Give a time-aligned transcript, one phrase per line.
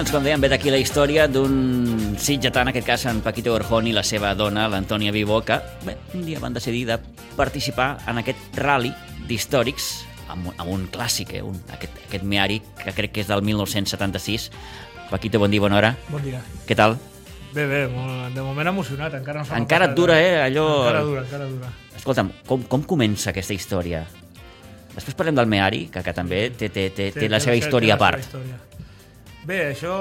[0.00, 3.84] Doncs com dèiem, ve d'aquí la història d'un sitgetà, en aquest cas en Paquito Orjón
[3.84, 6.96] i la seva dona, l'Antònia Vivó, que bé, un dia van decidir de
[7.36, 8.94] participar en aquest rally
[9.28, 9.90] d'històrics
[10.32, 11.42] amb, amb un clàssic, eh?
[11.44, 14.48] un, aquest, aquest meari que crec que és del 1976.
[15.10, 15.92] Paquito, bon dia, bona hora.
[16.08, 16.40] Bon dia.
[16.64, 16.96] Què tal?
[17.52, 21.50] Bé, bé, de moment emocionat, encara no Encara et dura, eh, allò- Encara dura, encara
[21.52, 21.74] dura.
[22.00, 24.06] Escolta'm, com, com comença aquesta història?
[24.96, 28.00] Després parlem del meari, que, que també té, té, té, té la seva història a
[28.00, 28.24] té part.
[28.24, 28.69] història.
[29.50, 29.94] Bé, això...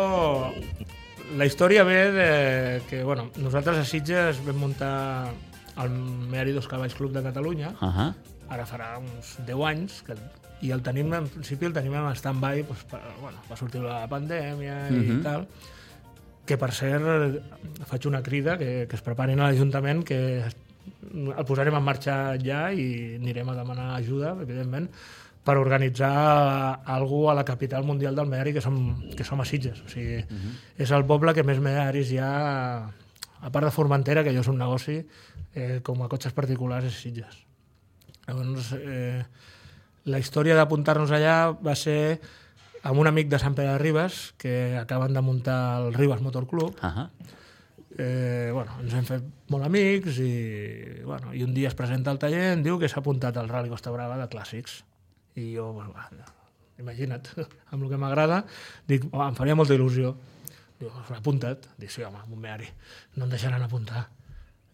[1.38, 2.28] La història ve de
[2.90, 5.30] que, bueno, nosaltres a Sitges vam muntar
[5.82, 5.92] el
[6.30, 8.14] Meari dos Cavalls Club de Catalunya, Uh -huh.
[8.50, 10.16] ara farà uns 10 anys, que,
[10.62, 14.08] i el tenim, en principi el tenim en stand-by, doncs, per, bueno, va sortir la
[14.10, 15.22] pandèmia i Mhm.
[15.24, 15.48] tal,
[16.46, 17.42] que per cert
[17.86, 20.44] faig una crida que, que es preparin a l'Ajuntament que
[21.14, 24.90] el posarem en marxa ja i anirem a demanar ajuda, evidentment,
[25.50, 26.14] per organitzar
[26.86, 28.76] algú a la capital mundial del Meari, que som,
[29.18, 29.82] que som a Sitges.
[29.82, 30.22] O sigui,
[30.78, 32.34] És el poble que més Mearis hi ha,
[33.42, 35.00] a part de Formentera, que allò és un negoci,
[35.56, 37.40] eh, com a cotxes particulars és Sitges.
[38.28, 39.24] Llavors, eh,
[40.06, 42.20] la història d'apuntar-nos allà va ser
[42.84, 46.46] amb un amic de Sant Pere de Ribes, que acaben de muntar el Ribes Motor
[46.48, 47.10] Club, Uh -huh.
[47.98, 52.20] eh, bueno, ens hem fet molt amics i, bueno, i un dia es presenta al
[52.20, 54.84] taller em diu que s'ha apuntat al Rally Costa Brava de clàssics
[55.40, 56.06] i jo, bueno, va,
[56.80, 57.32] imagina't,
[57.72, 58.44] amb el que m'agrada
[58.90, 60.14] dic, oh, em faria molta il·lusió
[60.80, 61.72] diu, s'ha apuntat?
[61.80, 62.70] Dic, sí, home, meari
[63.18, 64.06] no em deixaran apuntar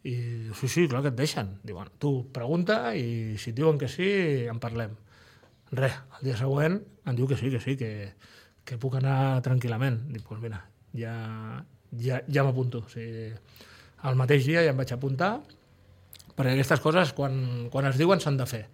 [0.06, 0.16] i
[0.50, 3.82] diu, sí, sí, clar que et deixen diu, bueno, tu pregunta i si et diuen
[3.82, 4.10] que sí
[4.50, 4.94] en parlem
[5.76, 7.92] res, el dia següent em diu que sí, que sí, que,
[8.66, 10.02] que puc anar tranquil·lament.
[10.14, 10.62] Dic, doncs mira,
[10.98, 11.14] ja,
[12.02, 12.84] ja, ja m'apunto.
[12.86, 13.30] O sigui,
[14.10, 15.36] el mateix dia ja em vaig apuntar,
[16.36, 18.66] perquè aquestes coses, quan, quan es diuen, s'han de fer.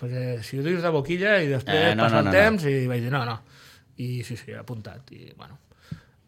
[0.00, 2.32] Perquè si ho dius de boquilla i després Eh, no, no, passa no, el no,
[2.32, 3.40] temps i vaig dir no, no.
[4.00, 5.10] I sí, sí, apuntat.
[5.12, 5.58] I, bueno,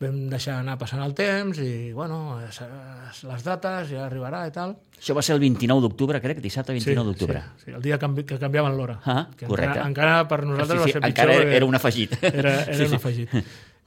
[0.02, 4.52] vam deixar anar passant el temps i, bueno, es, es, les dates ja arribarà i
[4.52, 4.74] tal.
[4.98, 7.42] Això va ser el 29 d'octubre, crec, dissabte 29 d'octubre.
[7.56, 8.98] Sí, sí, el dia canvi, que canviaven l'hora.
[9.06, 9.78] Ah, que correcte.
[9.78, 11.30] Encara, encara per nosaltres Sí, sí, va ser pitjor.
[11.30, 12.18] encara era- era un afegit.
[12.22, 12.96] Era, era Sí, un sí.
[13.00, 13.34] afegit.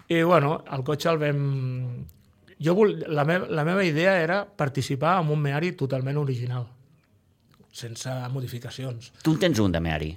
[0.08, 2.06] I, bueno, el cotxe el vam...
[2.64, 2.96] Jo vol...
[3.12, 3.38] la, me...
[3.52, 6.66] la meva idea era participar en un meari totalment original,
[7.76, 9.12] sense modificacions.
[9.22, 10.14] Tu en tens un de meari.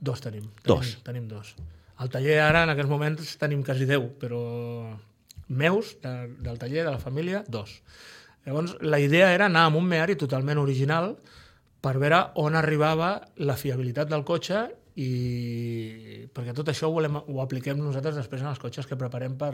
[0.00, 0.46] Dos tenim.
[0.64, 0.86] Dos.
[0.86, 1.54] Tenim, tenim dos.
[2.00, 4.40] Al taller ara, en aquests moments, tenim quasi 10, però
[5.50, 7.80] meus, de, del taller, de la família, dos.
[8.46, 11.12] Llavors, la idea era anar amb un meari totalment original
[11.84, 13.10] per veure on arribava
[13.40, 14.62] la fiabilitat del cotxe
[15.00, 19.36] i perquè tot això ho, volem, ho apliquem nosaltres després en els cotxes que preparem
[19.40, 19.52] per,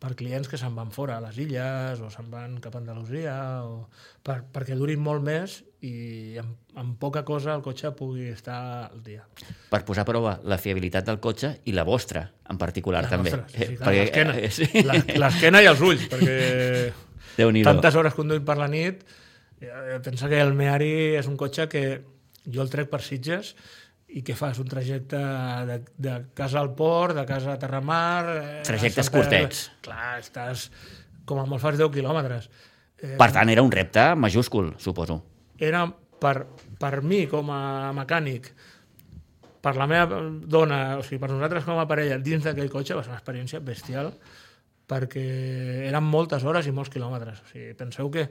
[0.00, 3.36] per clients que se'n van fora a les illes o se'n van cap a Andalusia
[3.64, 3.86] o
[4.24, 8.56] per, perquè durin molt més i amb, amb poca cosa el cotxe pugui estar
[8.90, 9.22] al dia.
[9.70, 13.30] Per posar a prova la fiabilitat del cotxe i la vostra, en particular, La també.
[13.30, 14.34] nostra, sí, sí, Eh, clar, l'esquena.
[15.14, 16.36] eh, L'esquena i els ulls, perquè
[17.70, 19.02] tantes hores conduint per la nit,
[19.60, 21.84] eh, pensa que el Meari és un cotxe que
[22.46, 23.54] jo el trec per Sitges
[24.08, 25.18] i que fas un trajecte
[25.66, 28.24] de, de casa al port, de casa a Terramar...
[28.30, 29.64] eh, Trajectes Pere- curtets.
[29.82, 30.68] Clar, estàs...
[31.26, 32.44] Com a molt fas 10 quilòmetres.
[33.18, 35.16] Per tant, era un repte majúscul, suposo.
[35.58, 35.84] Era
[36.20, 36.46] per,
[36.80, 38.50] per mi com a mecànic,
[39.62, 43.02] per la meva dona, o sigui, per nosaltres com a parella, dins d'aquell cotxe va
[43.02, 44.12] ser una experiència bestial
[44.86, 45.24] perquè
[45.88, 47.42] eren moltes hores i molts quilòmetres.
[47.42, 48.28] O sigui, penseu que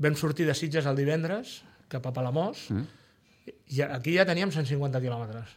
[0.00, 1.58] vam sortir de Sitges el divendres
[1.92, 2.86] cap a Palamós mm.
[3.76, 5.52] i aquí ja teníem 150 quilòmetres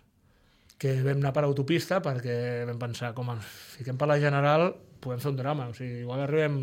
[0.78, 3.48] que vam anar per autopista perquè vam pensar, com ens
[3.78, 4.70] fiquem per la General,
[5.02, 5.72] podem fer un drama.
[5.72, 6.60] O sigui, igual arribem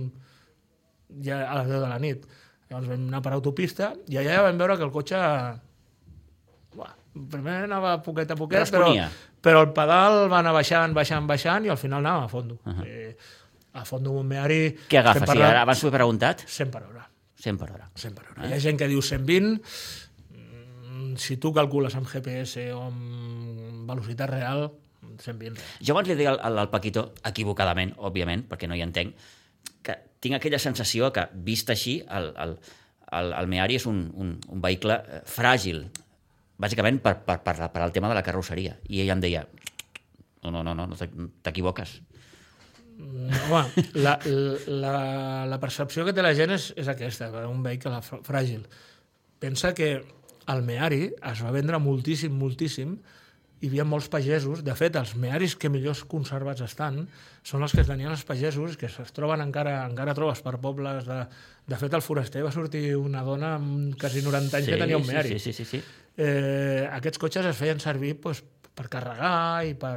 [1.24, 2.28] ja a les 10 de la nit.
[2.75, 5.19] Llavors vam anar per autopista i allà ja vam veure que el cotxe...
[6.75, 6.91] Buah,
[7.31, 9.06] primer anava poquet a poquet, però, Responia.
[9.38, 12.59] però el pedal va anar baixant, baixant, baixant i al final anava a fondo.
[12.65, 12.87] Uh -huh.
[12.87, 13.17] eh,
[13.75, 14.75] a fondo amb un Meari...
[14.91, 15.23] Què agafes?
[15.23, 16.43] Sí, parlant ara, abans t'ho he preguntat.
[16.47, 17.09] 100 per hora.
[17.37, 17.91] 100 per hora.
[17.94, 18.49] 100 per hora.
[18.49, 19.61] Hi ha gent que diu 120,
[20.31, 24.73] mm, si tu calcules amb GPS o amb velocitat real,
[25.23, 25.61] 120.
[25.81, 29.15] Jo abans li deia al, al, al Paquito, equivocadament, òbviament, perquè no hi entenc,
[29.82, 32.56] que tinc aquella sensació que, vist així, el, el,
[33.12, 35.84] el, el Meari és un, un, un vehicle eh, fràgil,
[36.61, 38.76] bàsicament per, per, per, per al tema de la carrosseria.
[38.88, 39.44] I ell em deia,
[40.44, 40.99] no, no, no, no, no
[41.43, 41.96] t'equivoques.
[42.94, 44.19] Mm, Home, la,
[44.70, 44.94] la,
[45.50, 48.62] la percepció que té la gent és, és aquesta, un vehicle fr- fràgil.
[49.43, 49.96] Pensa que
[50.52, 52.99] el Meari es va vendre moltíssim, moltíssim,
[53.60, 54.62] hi havia molts pagesos.
[54.64, 57.08] De fet, els mearis que millors conservats estan
[57.42, 61.04] són els que tenien els pagesos, que es troben encara, encara trobes per pobles.
[61.06, 61.26] De,
[61.66, 65.06] de fet, al Foraster va sortir una dona amb quasi 90 anys que tenia un
[65.06, 65.38] meari.
[65.38, 65.82] Sí, sí, sí, sí.
[66.16, 68.42] Eh, aquests cotxes es feien servir pues,
[68.74, 69.96] per carregar i per...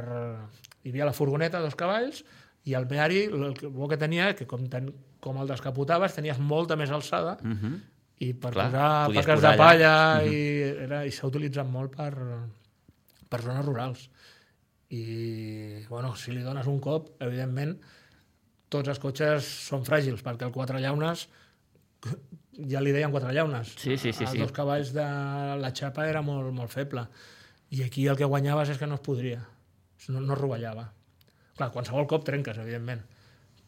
[0.84, 2.24] Hi havia la furgoneta, dos cavalls,
[2.64, 4.90] I el Meari, el que, bo que tenia, que com, ten,
[5.20, 7.80] com el descapotaves, tenies molta més alçada, Uh -huh.
[8.20, 9.56] i per Clar, posar paques posar de allà.
[9.56, 10.32] palla Mhm.
[10.32, 12.14] i, era, i s'ha utilitzat molt per,
[13.28, 14.08] per zones rurals.
[14.94, 17.74] I bueno, si li dones un cop evidentment
[18.72, 21.26] tots els cotxes són fràgils perquè el quatre llaunes
[22.72, 23.74] ja li deien quatre llaunes.
[23.76, 24.40] Sí, sí, sí, els sí.
[24.42, 25.04] dos cavalls de
[25.60, 27.06] la xapa era molt, molt feble.
[27.74, 29.42] I aquí el que guanyaves és que no es podria.
[30.08, 30.88] No, no es rovellava.
[31.58, 33.02] Clar, qualsevol cop trenques, evidentment.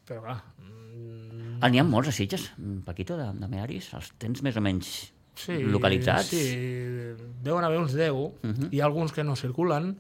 [0.09, 2.47] Però clar, mm, Ah, N'hi ha molts a Sitges,
[2.87, 3.91] Paquito, de, de Mearis?
[3.97, 5.11] Els tens més o menys
[5.47, 6.31] sí, localitzats?
[6.31, 6.45] Sí,
[7.45, 8.11] deuen haver uns 10.
[8.13, 8.33] Uh.
[8.43, 8.69] -huh.
[8.71, 9.99] Hi ha alguns que no circulen,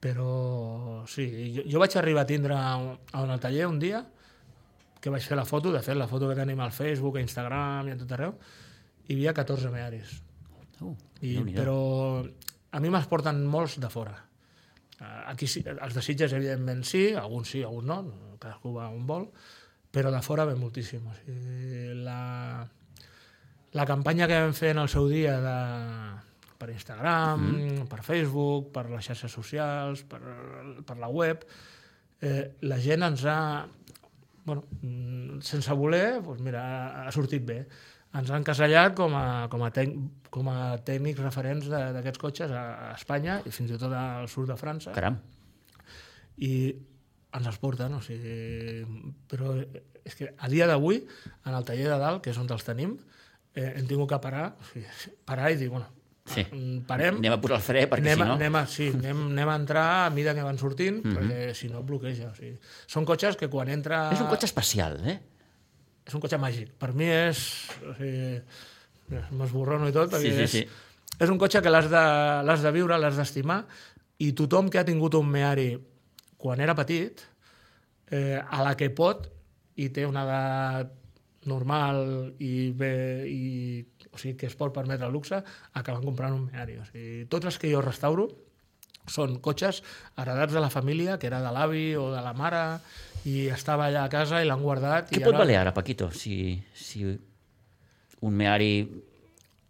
[0.00, 1.54] però sí.
[1.56, 4.06] Jo, jo vaig arribar a tindre en el taller un dia
[5.00, 7.88] que vaig fer la foto, de fet la foto que tenim al Facebook, a Instagram
[7.88, 8.34] i a tot arreu,
[9.06, 10.22] hi havia 14 mearis.
[10.80, 12.24] Uh, I, però
[12.70, 14.16] a mi m'exporten molts de fora.
[15.30, 17.98] Aquí sí, els de Sitges, evidentment, sí, alguns sí, alguns no,
[18.38, 19.28] cadascú va on vol,
[19.94, 21.06] però de fora ve moltíssim.
[21.06, 22.66] O sigui, la,
[23.78, 25.56] la campanya que vam fer en el seu dia de,
[26.58, 30.18] per Instagram, mm per Facebook, per les xarxes socials, per,
[30.84, 31.44] per la web,
[32.20, 33.38] eh, la gent ens ha...
[34.48, 34.64] Bueno,
[35.44, 36.62] sense voler, doncs mira,
[37.04, 37.58] ha, sortit bé.
[38.16, 39.92] Ens han casellat com a, com a, tec,
[40.32, 44.48] com a tècnics referents d'aquests cotxes a, a Espanya i fins i tot al sud
[44.48, 45.18] de França Caram.
[46.40, 46.52] i
[47.36, 49.52] ens els porten, o sigui, però
[50.00, 51.02] és que a dia d'avui,
[51.44, 53.18] en el taller de dalt, que és on els tenim, eh,
[53.54, 54.56] hem tingut que parar,
[55.24, 55.86] parar i dir, bueno,
[56.28, 56.42] Sí.
[56.44, 58.34] mm, parem, Anem a posar el fre, perquè anem, si no...
[58.34, 61.14] anem, a, sí, anem, anem a entrar a mida que van sortint, Mhm.
[61.16, 62.28] perquè si no bloqueja.
[62.28, 64.10] O sigui, són cotxes que quan entra...
[64.12, 65.18] És un cotxe especial, eh?
[66.04, 66.70] és un cotxe màgic.
[66.76, 67.40] Per mi és...
[67.80, 68.42] O sigui,
[69.32, 71.16] m'esborrono i tot, perquè Sí, sí, és, sí.
[71.18, 73.62] és un cotxe que l'has de, de viure, l'has d'estimar,
[74.18, 75.70] i tothom que ha tingut un Meari
[76.36, 77.22] quan era petit,
[78.10, 79.30] eh, a la que pot,
[79.76, 80.92] i té una edat
[81.46, 85.38] normal i bé, i, o sigui, que es pot permetre el luxe,
[85.78, 86.78] acaben comprant un Meari.
[86.82, 88.28] O sigui, tots els que jo restauro
[89.08, 89.82] són cotxes
[90.18, 92.64] heredats de la família, que era de l'avi o de la mare,
[93.24, 95.08] i estava allà a casa i l'han guardat.
[95.10, 95.44] Què i pot ara...
[95.44, 98.72] valer ara, Paquito, si, si un Meari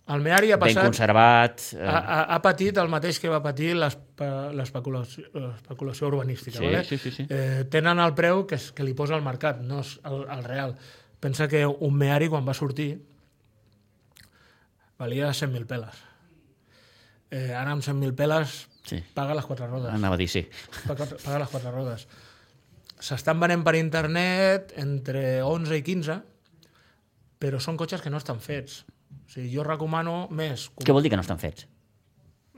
[0.09, 0.87] El Meari ha ben passat...
[0.89, 1.63] conservat...
[1.77, 6.59] Eh, Ha, ha, ha patit el mateix que va patir l'espe- l'especulació urbanística.
[6.59, 6.85] Sí, vale?
[6.89, 7.27] sí, sí, sí.
[7.29, 10.75] Eh, tenen el preu que, es, que li posa el mercat, no el, el real.
[11.21, 12.93] Pensa que un Meari, quan va sortir,
[14.99, 16.03] valia 100.000 peles.
[17.31, 19.93] Eh, ara amb 100.000 peles sí, paga les quatre rodes.
[19.93, 20.47] anava a dir sí.
[20.87, 22.07] Paga, paga les quatre rodes.
[22.99, 26.17] S'estan venent per internet entre 11 i 15,
[27.39, 28.81] però són cotxes que no estan fets.
[29.29, 31.67] O sigui, jo recomano més Què vol dir que no estan fets?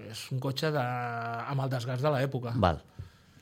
[0.00, 2.54] és un cotxe de, amb el desgast de l'època.
[2.56, 2.78] Val,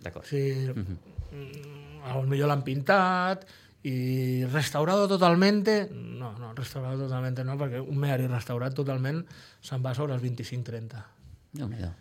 [0.02, 0.24] d'acord.
[0.24, 3.44] O sigui, mm, a lo millor l'han pintat
[3.86, 5.88] i restaurado totalmente...
[5.92, 9.22] No, no, restaurado totalmente no, perquè un Meari restaurat totalment
[9.64, 11.02] se'n va sobre els 25-30.
[11.58, 11.92] Déu-n'hi-do.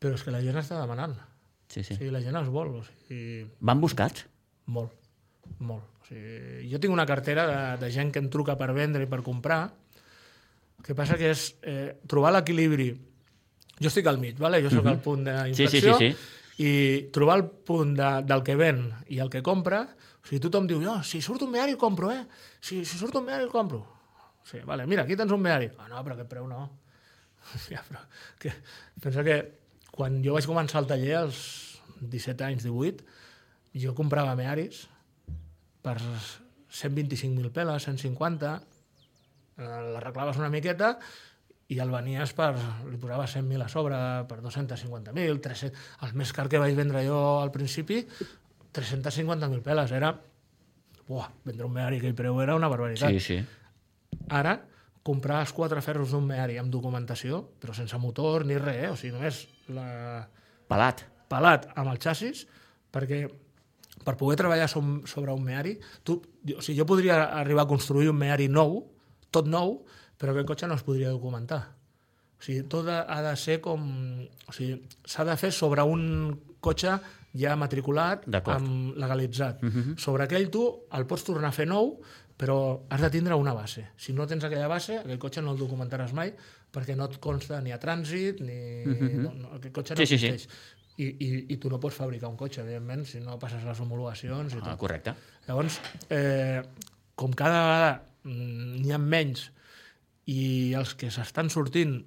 [0.00, 1.14] Però és que la gent està demanant.
[1.68, 1.94] Sí, O sí.
[1.96, 2.74] sigui, la gent els vol.
[2.80, 4.26] O sigui, Van buscats?
[4.66, 4.92] molt,
[5.60, 5.84] molt.
[6.00, 9.10] O sigui, jo tinc una cartera de, de gent que em truca per vendre i
[9.10, 9.62] per comprar.
[10.78, 12.90] El que passa que és eh, trobar l'equilibri.
[13.80, 14.60] Jo estic al mig, vale?
[14.62, 15.98] jo sóc al punt d'inflexió, Mhm.
[15.98, 16.70] Sí, sí, sí, i
[17.14, 20.78] trobar el punt de, del que ven i el que compra, o sigui, tothom diu,
[20.82, 22.22] no, si surt un Meari el compro, eh?
[22.60, 23.82] Si, si surt un Meari el compro.
[24.44, 25.70] Sí, vale, mira, aquí tens un Meari.
[25.78, 26.62] Ah, no, però aquest preu no.
[27.70, 28.00] Ja, però
[28.40, 28.54] que,
[29.02, 29.38] pensa que
[29.94, 31.42] quan jo vaig començar el taller, als
[32.00, 33.04] 17 anys, 18,
[33.84, 34.84] jo comprava Mearis
[35.84, 38.54] per 125.000 peles, 150,
[39.58, 40.96] eh, l'arreglaves una miqueta
[41.74, 42.52] i el venies per...
[42.88, 43.98] li posaves 100.000 a sobre
[44.30, 45.88] per 250.000, 300...
[46.06, 48.02] El més car que vaig vendre jo al principi,
[48.74, 50.14] 350.000 peles, era...
[51.04, 53.12] Buah, vendre un Meari aquell preu era una barbaritat.
[53.18, 54.22] Sí, sí.
[54.32, 54.54] Ara,
[55.04, 58.92] comprar els quatre ferros d'un Meari amb documentació, però sense motor ni res, eh?
[58.92, 59.42] o sigui, només
[59.74, 59.88] la...
[60.70, 61.04] Pelat.
[61.28, 62.46] pelat amb el xassis,
[62.94, 63.26] perquè
[64.04, 66.16] per poder treballar sobre un Meari, tu,
[66.56, 68.80] o sigui, jo podria arribar a construir un Meari nou,
[69.34, 69.82] tot nou,
[70.18, 71.62] però aquest cotxe no es podria documentar.
[72.38, 73.84] O sigui, tot ha de ser com...
[74.48, 76.98] O sigui, s'ha de fer sobre un cotxe
[77.34, 79.62] ja matriculat, amb legalitzat.
[79.62, 79.96] Uh -huh.
[79.98, 82.00] Sobre aquell tu el pots tornar a fer nou,
[82.38, 83.88] però has de tindre una base.
[83.96, 86.34] Si no tens aquella base, aquell cotxe no el documentaràs mai
[86.72, 88.84] perquè no et consta ni a trànsit, ni...
[88.84, 89.22] Uh -huh.
[89.22, 90.26] no, no, aquest cotxe no Sí, sí, sí.
[90.26, 90.48] existeix.
[90.96, 94.52] I, i, I tu no pots fabricar un cotxe, evidentment, si no passes les homologacions
[94.54, 94.78] i Ah, tot.
[94.78, 95.14] correcte.
[95.46, 95.80] Llavors,
[96.10, 96.62] eh,
[97.14, 99.50] com cada vegada mm, n'hi ha menys
[100.30, 101.98] i els que s'estan sortint,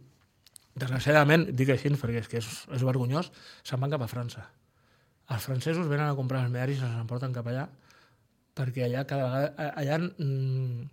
[0.78, 3.32] desgraciadament, dic així perquè és que és, és vergonyós,
[3.64, 4.48] se'n van cap a França.
[5.30, 7.68] els francesos venen a comprar els mearis i se'ls emporten cap allà
[8.56, 9.72] perquè allà cada vegada...
[9.76, 10.86] Allà mm,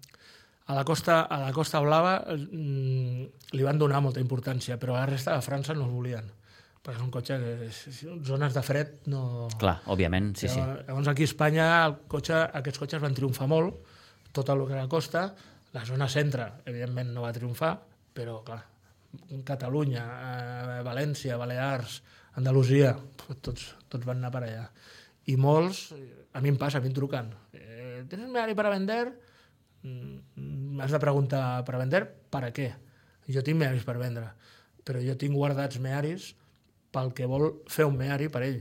[0.67, 5.05] a la costa, a la costa blava mm, li van donar molta importància, però a
[5.05, 6.33] la resta de França no els volien
[6.85, 7.69] perquè és un cotxe que
[8.29, 9.49] zones de fred no...
[9.57, 10.61] Clar, òbviament, sí, sí.
[10.61, 13.79] Llavors, llavors aquí a Espanya el cotxe, aquests cotxes van triomfar molt,
[14.37, 15.23] tot el que era la costa,
[15.75, 17.75] la zona centre, evidentment, no va triomfar,
[18.15, 18.63] però, clar,
[19.47, 22.01] Catalunya, eh, València, Balears,
[22.41, 22.95] Andalusia,
[23.43, 24.65] tots, tots van anar per allà.
[25.31, 25.87] I molts,
[26.35, 29.13] a mi em passa, a mi em truquen, eh, ¿tienes Meari para vender?
[29.83, 32.09] Mm, M'has de preguntar, ¿para vender?
[32.31, 32.73] ¿Para què?
[33.31, 34.27] Jo tinc mearis per vendre,
[34.85, 36.35] però jo tinc guardats mearis
[36.93, 38.59] pel que vol fer un meari per ell.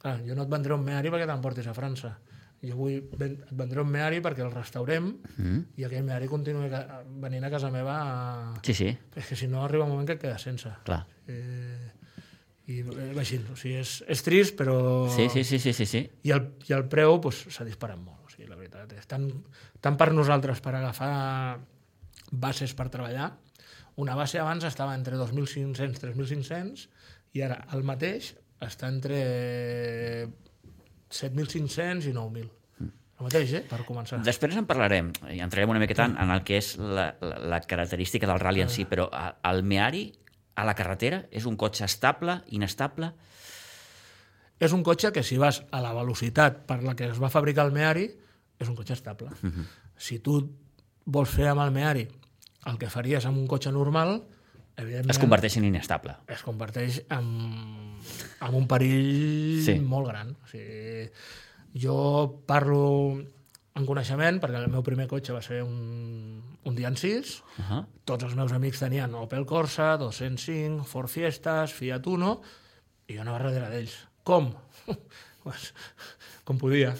[0.00, 2.16] Clar, jo no et vendré un meari perquè t'emportis a França.
[2.64, 5.58] Jo vull, ven- et vendré un meari perquè el restaurem Mm.
[5.76, 7.96] i aquell meari continuï ca- venint a casa meva.
[8.00, 8.54] A...
[8.64, 10.70] Sí, sí, És que si no arriba un moment que et queda sense.
[10.84, 11.06] clar.
[11.28, 11.90] Eh,
[12.66, 15.06] I eh, així, o sigui, és, és trist, però...
[15.14, 16.00] Sí, sí, sí, sí, sí, sí.
[16.24, 18.90] I el, i el preu s'ha disparat molt, o sigui, la veritat.
[18.98, 19.28] És tant,
[19.80, 21.60] tant per nosaltres per agafar
[22.32, 23.36] bases per treballar.
[24.02, 26.88] Una base abans estava entre 2.500 i 3.500
[27.34, 30.28] i ara el mateix està entre
[31.10, 32.48] 7.500 i 9.000.
[33.16, 33.62] El mateix, eh?
[33.64, 34.18] Per començar.
[34.22, 38.26] Després en parlarem, i entrarem una miqueta en el que és la, la, la característica
[38.28, 40.10] del rally en si, però a- el Meari
[40.56, 43.12] a la carretera és un cotxe estable, inestable?
[44.60, 47.66] És un cotxe que si vas a la velocitat per la que es va fabricar
[47.68, 48.06] el Meari,
[48.58, 49.28] és un cotxe estable.
[49.42, 49.64] Uh -huh.
[49.96, 50.38] Si tu
[51.04, 52.06] vols fer amb el Meari
[52.66, 54.22] el que faries amb un cotxe normal.
[54.76, 56.16] Es converteix en inestable.
[56.28, 57.28] es converteix en,
[58.44, 59.72] en un perill Sí.
[59.74, 59.78] sí.
[59.80, 60.34] molt gran.
[60.44, 61.08] O sigui,
[61.80, 63.16] jo parlo
[63.76, 67.86] en coneixement, perquè el meu primer cotxe va ser un, un Dian 6, Uh -huh.
[68.04, 72.40] tots els meus amics tenien Opel Corsa, 205, Ford Fiestas, Fiat Uno,
[73.08, 73.96] i jo anava darrere d'ells.
[74.22, 74.52] Com?
[75.44, 75.72] pues,
[76.44, 76.94] com podia.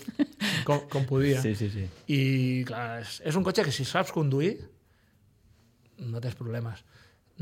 [0.65, 1.41] Com, com podia.
[1.43, 1.89] sí, sí.
[2.09, 4.59] I, clar, és, és un cotxe que si saps conduir,
[5.99, 6.85] no tens problemes.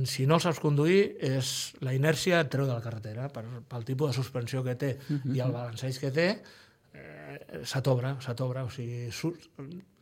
[0.03, 3.85] Si no el saps conduir, és la inèrcia et treu de la carretera per, pel
[3.87, 4.97] tipus de suspensió que té
[5.31, 6.29] i el balanceig que té,
[6.95, 8.65] eh, s'atobra, s'atobra.
[8.67, 9.47] O sigui, surt,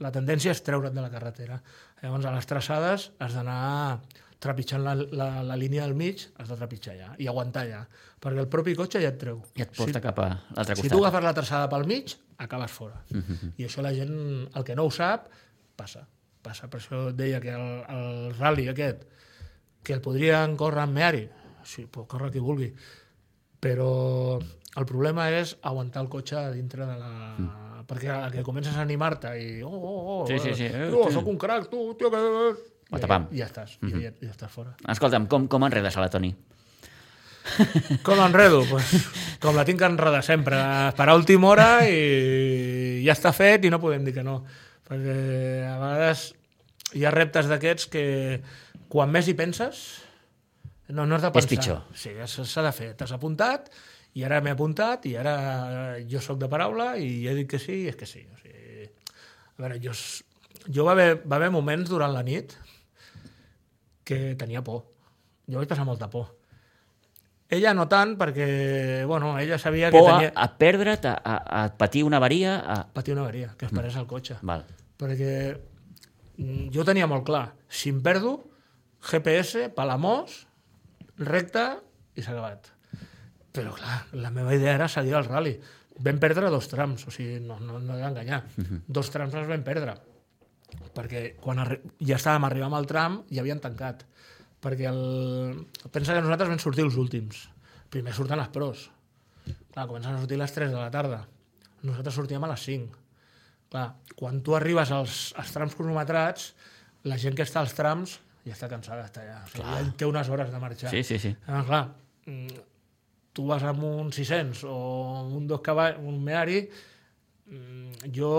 [0.00, 1.60] la tendència és treure't de la carretera.
[2.00, 4.00] Llavors, a les traçades has d'anar
[4.42, 7.84] trepitjant la, la, la línia del mig, has de trepitjar allà i aguantar allà,
[8.22, 9.38] perquè el propi cotxe ja et treu.
[9.54, 10.96] I et porta cap a l'altre Si costat.
[10.96, 12.98] tu agafes la traçada pel mig, acabes fora.
[13.12, 13.52] Uh -huh.
[13.56, 15.28] I això la gent, el que no ho sap,
[15.76, 16.08] passa.
[16.42, 16.68] passa.
[16.68, 19.04] Per això deia que el, el rally aquest,
[19.82, 21.22] que el podrien córrer amb Meari,
[21.66, 22.70] sí, pot córrer qui vulgui,
[23.62, 27.12] però el problema és aguantar el cotxe dintre de la...
[27.38, 27.58] Mm.
[27.82, 29.48] Perquè a que comences a animar-te i...
[29.66, 30.68] Oh, oh, oh, Sí, sí, sí.
[30.70, 31.10] Eh, tu, tio.
[31.18, 32.20] soc un crac, tu, tio, que...
[32.92, 34.02] I ja estàs, mm -hmm.
[34.02, 34.76] ja, ja, estàs fora.
[34.88, 36.34] Escolta'm, com, com enredes a la Toni?
[38.06, 38.64] Com l'enredo?
[38.68, 38.92] Pues,
[39.42, 40.58] com la tinc que enredar sempre.
[40.88, 44.44] Esperar a última hora i ja està fet i no podem dir que no.
[44.88, 45.16] Perquè
[45.66, 46.34] a vegades
[46.94, 48.04] hi ha reptes d'aquests que
[48.92, 49.82] quan més hi penses
[50.92, 51.48] no, no has de És pensar.
[51.48, 51.78] pitjor.
[51.96, 52.12] Sí,
[52.44, 52.90] s'ha de fer.
[52.98, 53.70] T'has apuntat
[54.18, 57.84] i ara m'he apuntat i ara jo sóc de paraula i he dit que sí
[57.84, 58.26] i és que sí.
[58.28, 58.90] O sigui,
[59.56, 59.94] a veure, jo,
[60.68, 62.52] jo va haver, va haver moments durant la nit
[64.04, 64.84] que tenia por.
[65.48, 66.34] Jo vaig passar molta por.
[67.52, 70.30] Ella no tant, perquè, bueno, ella sabia que Por a, tenia...
[70.34, 71.34] a perdre't, a, a,
[71.64, 72.54] a patir una avaria...
[72.64, 72.76] A...
[72.96, 74.38] Patir una avaria, que es parés al cotxe.
[74.40, 74.64] Val.
[74.96, 75.34] Perquè
[76.38, 78.38] mm, jo tenia molt clar, si em perdo,
[79.02, 80.44] GPS, Palamós,
[81.18, 81.64] recte
[82.14, 82.70] i s'ha acabat.
[83.52, 85.56] Però, clar, la meva idea era seguir el rally.
[86.02, 88.40] Vam perdre dos trams, o sigui, no, no, no he d'enganyar.
[88.88, 89.98] Dos trams els vam perdre.
[90.96, 91.60] Perquè quan
[92.00, 94.06] ja estàvem arribant al tram, ja havien tancat.
[94.62, 95.66] Perquè el...
[95.90, 97.44] pensa que nosaltres vam sortir els últims.
[97.92, 98.86] Primer surten les pros.
[99.44, 101.24] Clar, comencen a sortir a les 3 de la tarda.
[101.82, 103.00] Nosaltres sortíem a les 5.
[103.72, 106.52] Clar, quan tu arribes als, als trams cronometrats,
[107.08, 109.38] la gent que està als trams ja està cansada d'estar allà.
[109.44, 109.78] O sigui, Clar.
[109.84, 110.90] ja té unes hores de marxar.
[110.90, 111.32] Sí, sí, sí.
[111.46, 111.82] Llavors, clar,
[112.26, 112.60] mm,
[113.32, 114.76] tu vas amb un 600 o
[115.38, 116.62] un dos cavalls, un Meari,
[117.46, 118.32] mm, jo...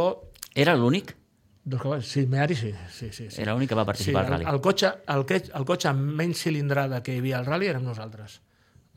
[0.53, 1.15] Era l'únic?
[1.63, 3.29] Dos cavalls, sí, Meari sí, sí, sí.
[3.31, 3.41] sí.
[3.41, 4.45] Era l'únic que va participar sí, al rally.
[4.49, 7.71] El, el, cotxe, el, que, el cotxe amb menys cilindrada que hi havia al rally
[7.71, 8.41] érem nosaltres.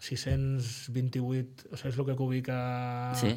[0.03, 2.59] 628, o sigui, és el que cubica...
[3.17, 3.31] Sí.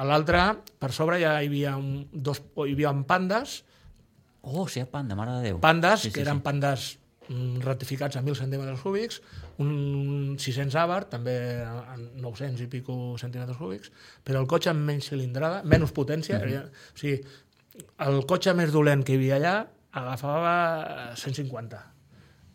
[0.00, 0.38] A l'altre,
[0.78, 3.64] per sobre ja hi havia, un, dos, hi havia pandes,
[4.42, 5.60] Oh, sí, panda, mare de Déu.
[5.60, 6.42] pandes, Sí, sí, que eren sí.
[6.42, 6.98] pandes
[7.62, 9.20] ratificats a 1.000 centímetres cúbics,
[9.62, 13.92] un 600 Abarth, també a 900 i pico centímetres cúbics,
[14.26, 16.46] però el cotxe amb menys cilindrada, menys potència, Mhm.
[16.48, 16.66] mm -hmm.
[16.94, 17.20] o sigui,
[17.98, 21.86] el cotxe més dolent que hi havia allà agafava 150.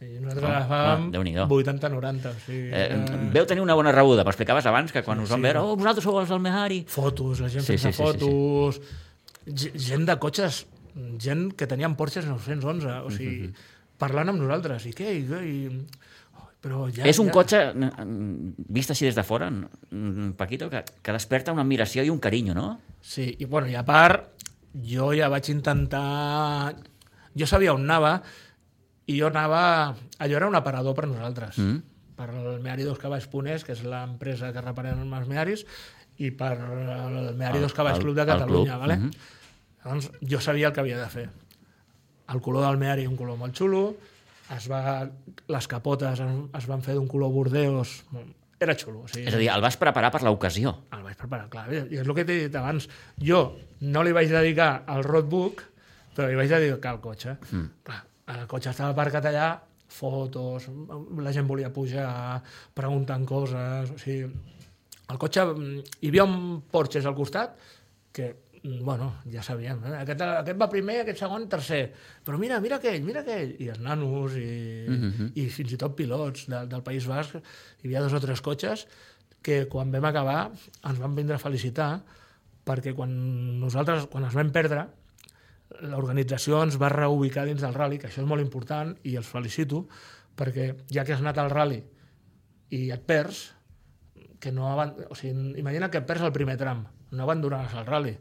[0.02, 1.48] I nosaltres Ah, agafàvem ah, Déu-n'hi-do.
[1.48, 2.30] 80-90.
[2.30, 5.40] O sigui, Eh, era- veu tenir una bona rebuda, m'explicaves abans que quan us van
[5.40, 5.44] sí.
[5.44, 6.84] veure, oh, vosaltres sou els del Mehari.
[6.88, 8.82] fotos, la gent Sí, sí, sí, fent sí, fotos,
[9.56, 10.68] sí, gent de cotxes,
[11.18, 13.54] gent que tenien Porsches 911, o sigui,
[14.02, 15.58] parlant amb nosaltres, i què, i què, i...
[16.36, 17.36] Oh, Però ja, és un ja...
[17.36, 22.10] cotxe, mm, vist així des de fora, mm, Paquito, que, que desperta una admiració i
[22.14, 22.68] un carinyo, no?
[23.02, 24.32] Sí, i, bueno, i a part,
[24.76, 26.76] jo ja vaig intentar...
[27.36, 28.22] Jo sabia on anava,
[29.08, 29.94] i jo anava...
[30.24, 31.58] Allò era un aparador per nosaltres.
[31.60, 31.82] Mm.
[32.16, 35.66] Per el Meari dos Cavalls Punès, que és l'empresa que reparem els Mearis,
[36.24, 38.78] i per el Meari El- dos Cavalls Club de Catalunya.
[38.78, 38.98] club, vale?
[38.98, 39.12] mhm.
[39.86, 41.26] Llavors, jo sabia el que havia de fer.
[42.34, 43.84] El color del Meari, un color molt xulo,
[44.56, 45.06] es va,
[45.50, 48.00] les capotes es, van fer d'un color bordeus,
[48.60, 49.04] era xulo.
[49.04, 50.72] O sigui, És a dir, el vas preparar per l'ocasió.
[50.96, 51.66] el vaig preparar, clar.
[51.74, 52.88] I és el que t'he dit abans.
[53.20, 55.64] Jo no li vaig dedicar al roadbook,
[56.16, 57.36] però li vaig dedicar al cotxe.
[57.52, 57.66] Mm.
[57.84, 58.02] Clar,
[58.34, 59.50] el cotxe estava aparcat allà,
[59.96, 60.70] fotos,
[61.22, 62.42] la gent volia pujar,
[62.74, 63.92] preguntant coses...
[63.92, 64.30] O sigui,
[65.12, 65.44] el cotxe...
[65.52, 67.60] mm, Hi havia un Porsche al costat
[68.16, 68.32] que,
[68.82, 69.82] bueno, ja sabíem.
[69.86, 69.96] Eh?
[70.02, 71.84] Aquest, aquest va primer, aquest segon, tercer.
[72.26, 73.56] Però mira, mira aquell, mira aquell.
[73.62, 75.32] I els nanos i, mm -hmm.
[75.36, 77.36] i fins i tot pilots de, del País Basc.
[77.36, 78.88] Hi havia dos o tres cotxes
[79.42, 80.52] que quan vam acabar
[80.84, 82.02] ens van vindre a felicitar
[82.66, 83.12] perquè quan
[83.60, 84.88] nosaltres, quan es vam perdre,
[85.86, 89.86] l'organització ens va reubicar dins del rally, que això és molt important i els felicito,
[90.36, 91.84] perquè ja que has anat al rally
[92.74, 93.52] i et perds,
[94.40, 94.96] que no aban...
[95.10, 98.16] o sigui, imagina que perds el primer tram, no abandonaràs el rally.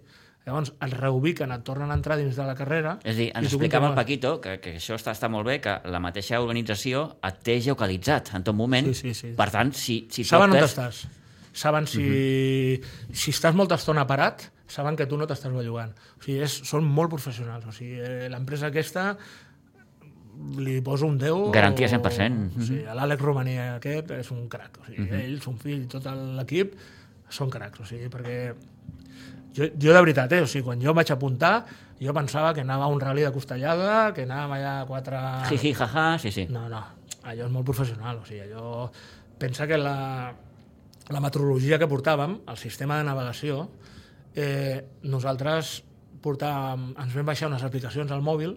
[0.45, 2.99] Llavors et reubiquen, et tornen a entrar dins de la carrera...
[3.03, 3.95] És a dir, ens explicava el.
[3.97, 8.35] Paquito que, que això està, està molt bé, que la mateixa organització et té geocalitzat
[8.37, 8.91] en tot moment.
[8.93, 9.31] Sí, sí, sí.
[9.39, 10.99] Per tant, si, si Saben et on estàs.
[11.55, 12.05] Saben si,
[13.15, 15.95] si estàs molta estona parat, saben que tu no t'estàs bellugant.
[16.19, 17.65] O sigui, és, són molt professionals.
[17.71, 19.15] O sigui, eh, l'empresa aquesta
[20.59, 21.53] li poso un 10...
[21.55, 22.59] Garantia o- 100%.
[22.59, 24.81] O sigui, l'Àlex Romaní aquest és un crac.
[24.83, 26.75] O sigui, ell, son fill tot l'equip
[27.33, 27.81] són cracs.
[27.81, 28.39] O sigui, perquè
[29.55, 30.43] jo, jo de veritat, eh?
[30.43, 31.55] o sigui, quan jo vaig apuntar,
[32.01, 35.21] jo pensava que anava a un rally de costellada, que anàvem allà a quatre...
[35.53, 36.47] Jiji, jaja, sí, sí.
[36.51, 36.83] No, no,
[37.23, 38.21] allò és molt professional.
[38.23, 38.91] O sigui, allò...
[39.39, 39.97] Pensa que la,
[41.11, 43.65] la metrologia que portàvem, el sistema de navegació,
[44.35, 44.79] eh,
[45.11, 45.81] nosaltres
[46.25, 48.55] portàvem, ens vam baixar unes aplicacions al mòbil,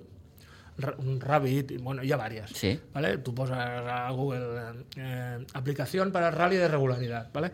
[1.01, 2.57] un Rabbit, i, bueno, hi ha diverses.
[2.57, 2.75] Sí.
[2.93, 3.17] ¿vale?
[3.25, 7.33] Tu poses a Google eh, aplicació per al rally de regularitat.
[7.33, 7.51] ¿vale?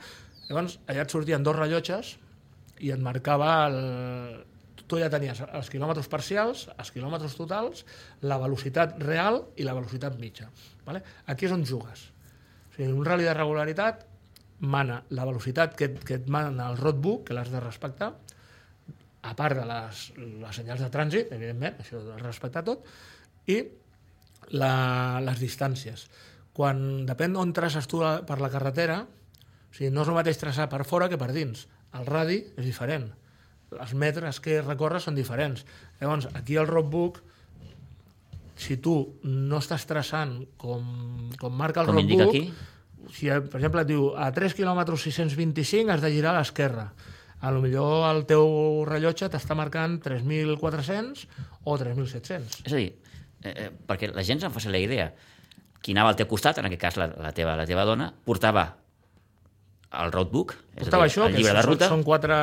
[0.50, 2.18] Llavors, allà et sortien dos rellotges
[2.80, 3.78] i et marcava el...
[4.88, 7.86] Tu ja tenies els quilòmetres parcials, els quilòmetres totals,
[8.22, 10.50] la velocitat real i la velocitat mitja.
[10.86, 11.02] ¿vale?
[11.32, 12.10] Aquí és on jugues.
[12.70, 14.04] O sigui, un rally de regularitat
[14.60, 18.12] mana la velocitat que, et- que et mana el roadbook, que l'has de respectar,
[19.24, 20.02] a part de les,
[20.44, 22.84] les senyals de trànsit, evidentment, això has de respectar tot,
[23.48, 23.62] i
[24.52, 26.06] la, les distàncies.
[26.54, 30.68] Quan depèn on traces tu per la carretera, o sigui, no és el mateix traçar
[30.70, 31.64] per fora que per dins.
[32.00, 33.10] El radi és diferent.
[33.74, 35.66] Els metres que recorres són diferents.
[36.02, 37.20] Llavors, aquí el roadbook,
[38.56, 38.94] si tu
[39.26, 40.84] no estàs traçant com,
[41.42, 42.44] com marca el Com roadbook, aquí.
[43.16, 46.92] si, per exemple, et diu a 3 km 625 has de girar a l'esquerra.
[47.44, 51.26] A lo millor el teu rellotge t'està marcant 3.400
[51.66, 52.62] o 3.700.
[52.64, 52.94] És a dir,
[53.44, 55.10] eh, eh, perquè la gent se'n faci la idea.
[55.84, 58.70] Qui anava al teu costat, en aquest cas la, la, teva, la teva dona, portava
[59.94, 62.34] el roadbook, és Portava a dir, això, el llibre de ruta, són quatre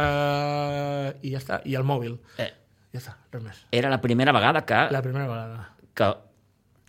[1.26, 2.16] i ja està, i el mòbil.
[2.38, 2.52] eh,
[2.92, 3.58] Ja està, res més.
[3.70, 5.68] era la primera vegada que, La primera vegada.
[5.94, 6.04] que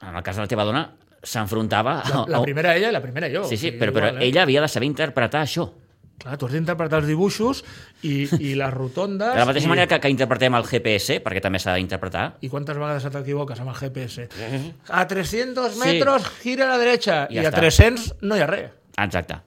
[0.07, 0.89] en el cas de la teva dona,
[1.21, 2.01] s'enfrontava...
[2.09, 3.43] La, la a- primera ella i la primera jo.
[3.45, 4.27] Sí, sí, O sigui, però, però igual, eh?
[4.27, 5.67] ella havia de saber interpretar això.
[6.21, 7.63] Clar, tu has d'interpretar els dibuixos
[8.01, 9.29] i, i les rotondes...
[9.33, 12.49] De la mateixa i, manera que, que interpretem el GPS, perquè també s'ha d'interpretar, I
[12.49, 14.27] quantes vegades t'equivoques amb el GPS?
[14.89, 15.79] A 300 Sí.
[15.85, 17.27] metros, gira a la dreta.
[17.29, 17.61] Ja I a està.
[17.61, 18.71] 300 no hi ha res.
[18.97, 19.37] exacte.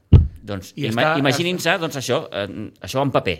[0.44, 3.36] Doncs I ima està- imaginin-se doncs, això, eh, això en paper.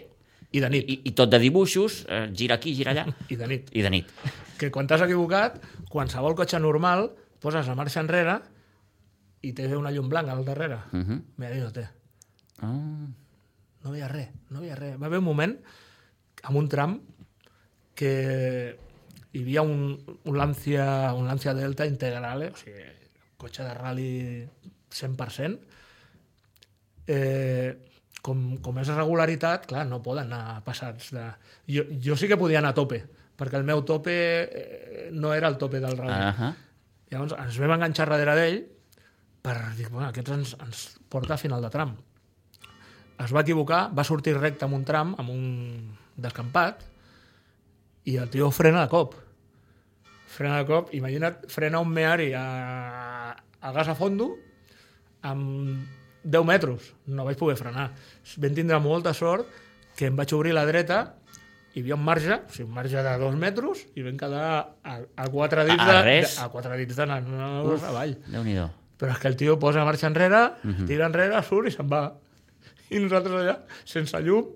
[0.54, 0.88] I de nit.
[0.88, 3.68] I, I tot de dibuixos, eh, gira aquí, gira allà, I de nit.
[3.76, 4.10] i de nit.
[4.56, 5.58] que quan t'has equivocat,
[5.90, 7.10] qualsevol cotxe normal,
[7.42, 8.38] poses la marxa enrere
[9.42, 10.78] i té una llum blanca al darrere.
[10.92, 11.20] Uh -huh.
[11.36, 11.88] Mira, no té.
[12.62, 13.06] ah.
[13.84, 14.96] No veia res, no veia res.
[14.98, 15.58] Va haver un moment,
[16.44, 17.00] amb un tram,
[17.94, 18.78] que
[19.32, 22.84] hi havia un, un, Lancia, un Lancia Delta Integrale, o sigui,
[23.36, 24.48] cotxe de rally
[24.90, 25.58] 100%,
[27.06, 27.74] eh,
[28.24, 31.24] com, com és regularitat, clar, no poden anar passats de...
[31.70, 33.02] Jo, jo sí que podia anar a tope,
[33.36, 36.20] perquè el meu tope eh, no era el tope del rally.
[36.30, 36.54] Uh -huh.
[37.10, 38.64] Llavors ens vam enganxar darrere d'ell
[39.44, 41.96] per dir, bueno, aquest ens, ens porta a final de tram.
[43.20, 46.80] Es va equivocar, va sortir recte amb un tram, amb un descampat,
[48.04, 49.20] i el tio frena de cop.
[50.34, 54.32] frena de cop, imagina't frena un meari a, a gas a fondo
[55.22, 55.86] amb
[56.24, 57.90] 10 metres, no vaig poder frenar.
[58.40, 59.46] Vam tindre molta sort
[59.96, 61.02] que em vaig obrir la dreta
[61.74, 64.44] hi havia un marge, o sigui, un marge de dos metres, i vam quedar
[64.84, 68.14] a, a quatre dits A- a de, a quatre dits d'anar avall.
[68.30, 68.68] Déu-n'hi-do.
[68.98, 70.86] Però és que el tio posa marxa enrere, Mhm.
[70.86, 72.04] tira enrere, surt i se'n va.
[72.94, 74.52] I nosaltres allà, sense llum...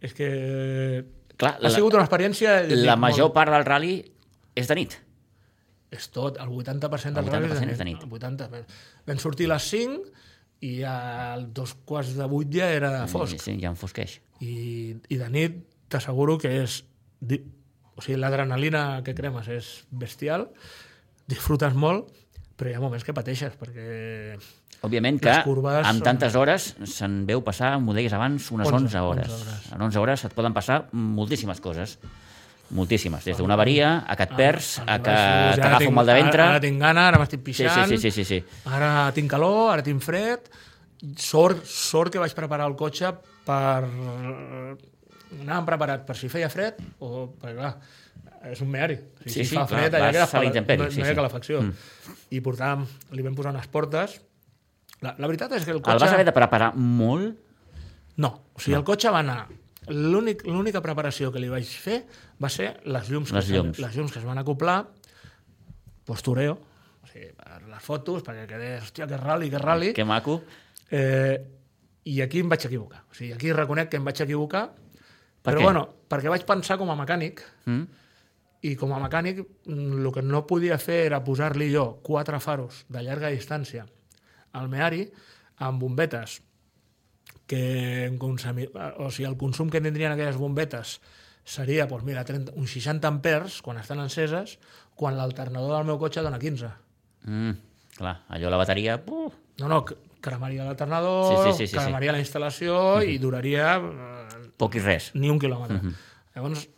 [0.00, 1.04] És que...
[1.38, 2.60] Clar, ha sigut una experiència...
[2.64, 3.96] et La major molt- part del rally
[4.58, 4.94] és de nit.
[5.90, 8.02] És tot, el 80% del 80% és és de nit.
[8.04, 8.48] El 80.
[9.08, 10.12] Vam sortir a les 5
[10.68, 13.38] i a dos quarts de vuit ja era fosc.
[13.40, 14.18] Sí, ja em fosqueix.
[14.44, 16.82] I, i de nit t'asseguro que és...
[17.98, 20.48] O sigui, l'adrenalina que cremes és bestial,
[21.26, 22.12] disfrutes molt,
[22.58, 24.36] però hi ha moments que pateixes, perquè...
[24.86, 28.84] Òbviament que curves amb són- tantes hores se'n veu passar, m'ho deies abans, unes 11,
[28.86, 29.32] 11 hores.
[29.32, 29.66] 11 hores.
[29.74, 31.96] En 11 hores et poden passar moltíssimes coses.
[32.70, 33.24] Moltíssimes.
[33.24, 35.12] Des d'una avaria, a que et perds, a que
[35.56, 36.42] t'agafa un mal de ventre...
[36.42, 38.64] Ara, ara tinc gana, ara m'estic pixant, sí, sí, sí, sí, sí.
[38.68, 40.50] ara tinc calor, ara tinc fred.
[41.16, 43.12] Sort, sort que vaig preparar el cotxe
[43.46, 43.86] per...
[45.38, 47.26] Anàvem preparat per si feia fred o...
[47.40, 47.72] Perquè, clar,
[48.52, 48.96] és un meari.
[48.96, 50.90] O sigui, Sí, si sí, fa clar, fred, allà queda a la fala- intempèrie, no,
[50.92, 51.12] sí, no hi sí.
[51.12, 51.60] ha calefacció.
[51.62, 52.16] Mm.
[52.36, 54.18] I portàvem, li vam posar unes portes.
[55.04, 56.00] La, la veritat és que el El cotxe...
[56.04, 57.36] vas haver de preparar molt?
[58.18, 58.80] No, o sigui, no.
[58.82, 59.42] el cotxe va anar...
[59.90, 62.04] l'únic- L'única preparació que li vaig fer
[62.42, 63.78] va ser les llums, Les que, llums.
[63.78, 64.86] les llums que es van acoplar,
[66.04, 66.58] postureo,
[67.02, 69.92] o sigui, per les fotos, perquè quedés, hòstia, que rally, que rally.
[69.94, 70.42] Que maco.
[70.90, 71.54] Eh,
[72.08, 73.02] I aquí em vaig equivocar.
[73.10, 74.70] O sigui, aquí reconec que em vaig equivocar,
[75.42, 75.64] Per però què?
[75.64, 77.84] bueno, perquè vaig pensar com a mecànic, Mm?
[78.62, 82.84] i com a mecànic mm, el que no podia fer era posar-li jo quatre faros
[82.88, 83.84] de llarga distància
[84.52, 85.04] al Meari
[85.58, 86.40] amb bombetes
[87.48, 88.68] que en consumi...
[89.00, 90.98] o sigui, el consum que tindrien aquelles bombetes
[91.48, 94.58] seria doncs mira, 30, uns 60 amperes quan estan enceses,
[94.98, 96.68] quan l'alternador del meu cotxe dona 15.
[97.24, 97.54] Mm.
[97.98, 99.00] Clar, allò la bateria...
[99.08, 99.80] Uh, No, no,
[100.22, 101.78] cremaria l'alternador, Sí, sí, sí, sí, sí.
[101.82, 105.08] cremaria la instal·lació i duraria eh, poc i res.
[105.18, 105.80] ni un quilòmetre.
[106.36, 106.68] Llavors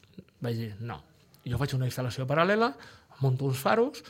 [0.40, 0.96] vaig dir, no,
[1.44, 2.70] jo faig una instal·lació paral·lela,
[3.20, 4.00] munto uns faros,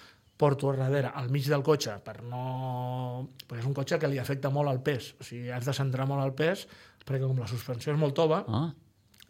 [0.41, 3.27] porto a darrere al mig del cotxe per no...
[3.47, 6.07] perquè és un cotxe que li afecta molt el pes, o sigui, has de centrar
[6.09, 6.65] molt el pes
[7.05, 8.67] perquè com la suspensió és molt tova, Ah,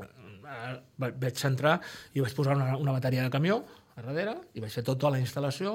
[0.01, 1.77] eh, va- vaig centrar
[2.15, 3.61] i vaig posar una, una bateria de camió
[3.97, 5.75] a darrere i vaig fer tota la instal·lació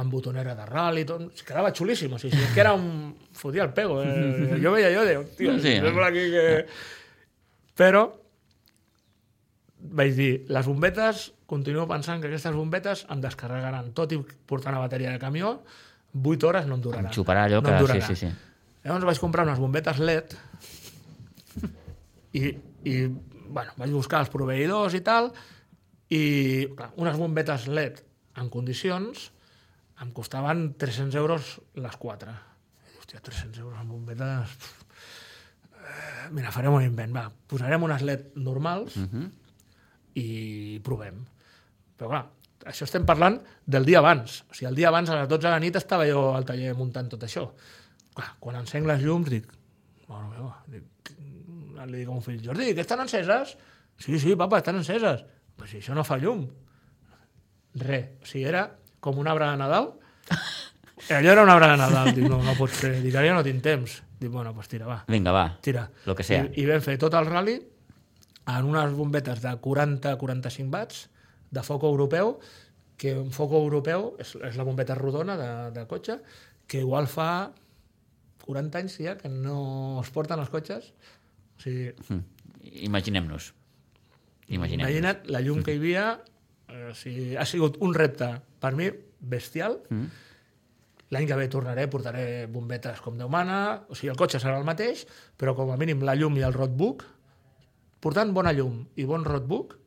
[0.00, 3.14] amb botonera de rally, tot, sigui, quedava xulíssim, o sigui, és que era un...
[3.32, 4.58] fotia el pego, eh?
[4.64, 5.72] jo veia jo, diu, tio, Sí.
[5.72, 5.78] sí.
[5.80, 6.44] sembla aquí que...
[7.74, 8.04] Però
[9.98, 14.18] vaig dir, les bombetes, continuo pensant que aquestes bombetes em descarregaran tot i
[14.50, 15.60] portar una bateria de camió,
[16.14, 17.06] 8 hores no em duraran.
[17.10, 18.00] em xuparà allò no que...
[18.00, 18.32] Sí, sí, sí.
[18.84, 20.34] Llavors vaig comprar unes bombetes LED
[22.34, 22.50] i,
[22.84, 22.94] i
[23.48, 25.30] bueno, vaig buscar els proveïdors i tal
[26.12, 26.22] i
[26.76, 28.02] clar, unes bombetes LED
[28.42, 29.30] en condicions
[30.02, 32.32] em costaven 300 euros les quatre.
[32.98, 34.56] Hòstia, 300 euros en bombetes...
[35.78, 37.28] Eh, Mira, farem un invent, va.
[37.48, 39.28] Posarem unes LED normals Uh -huh.
[40.18, 41.22] i provem.
[42.04, 42.24] Però clar,
[42.68, 44.42] això estem parlant del dia abans.
[44.50, 46.74] O sigui, el dia abans, a les 12 de la nit, estava jo al taller
[46.76, 47.46] muntant tot això.
[48.12, 49.46] Clar, quan encenc les llums, dic,
[50.10, 51.14] mare meva, dic,
[51.84, 53.56] li dic a un fill, Jordi, que estan enceses?
[53.96, 55.24] Sí, sí, papa, estan enceses.
[55.56, 56.44] Però si això no fa llum.
[57.80, 58.10] Res.
[58.20, 58.66] O sigui, era
[59.00, 59.90] com un arbre de Nadal.
[61.16, 62.12] Allò era un arbre de Nadal.
[62.16, 62.98] Dic, no, no pot ser.
[63.00, 63.96] Dic, ara ja no tinc temps.
[64.20, 65.46] Dic, bueno, pues tira, va Vinga, va.
[65.60, 65.88] tira.
[66.04, 66.44] Lo que sea.
[66.52, 67.56] I, I vam fer tot el rally
[68.52, 71.08] en unes bombetes de 40-45 watts
[71.54, 72.38] de foc europeu,
[72.98, 76.18] que un foc europeu és, és la bombeta rodona de, de cotxe,
[76.70, 77.28] que igual fa
[78.44, 80.92] 40 anys ja que no es porten els cotxes.
[81.58, 82.22] O sigui, Mm.
[82.88, 83.52] Imaginem-nos.
[84.48, 84.90] Imaginem-nos.
[84.90, 86.04] imagina't la llum que hi havia,
[86.68, 88.28] eh, o sigui, ha sigut un repte
[88.60, 88.90] per mi
[89.20, 89.82] bestial.
[89.90, 90.08] Mm.
[91.12, 94.64] L'any que ve tornaré, portaré bombetes com Déu mana, o sigui, el cotxe serà el
[94.64, 95.04] mateix,
[95.36, 97.04] però com a mínim la llum i el roadbook,
[98.00, 99.78] portant bona llum i bon roadbook,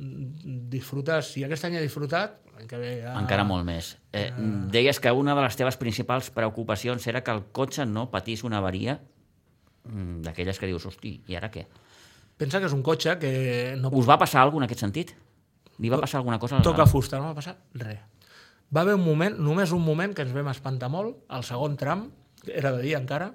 [0.00, 3.14] disfrutes, si aquest any he disfrutat, que ve ja...
[3.20, 3.94] Encara molt més.
[4.16, 4.28] Eh,
[4.72, 8.60] deies que una de les teves principals preocupacions era que el cotxe no patís una
[8.60, 8.98] avaria
[9.84, 11.66] mm, d'aquelles que dius, hosti, i ara què?
[12.40, 13.32] Pensa que és un cotxe que
[13.80, 15.12] no Us va passar alguna en aquest sentit?
[15.80, 16.60] Li va passar alguna cosa?
[16.64, 18.00] toca fusta, no va passar res.
[18.70, 22.06] Va haver un moment, només un moment, que ens vam espantar molt, al segon tram,
[22.44, 23.32] que era de dia encara,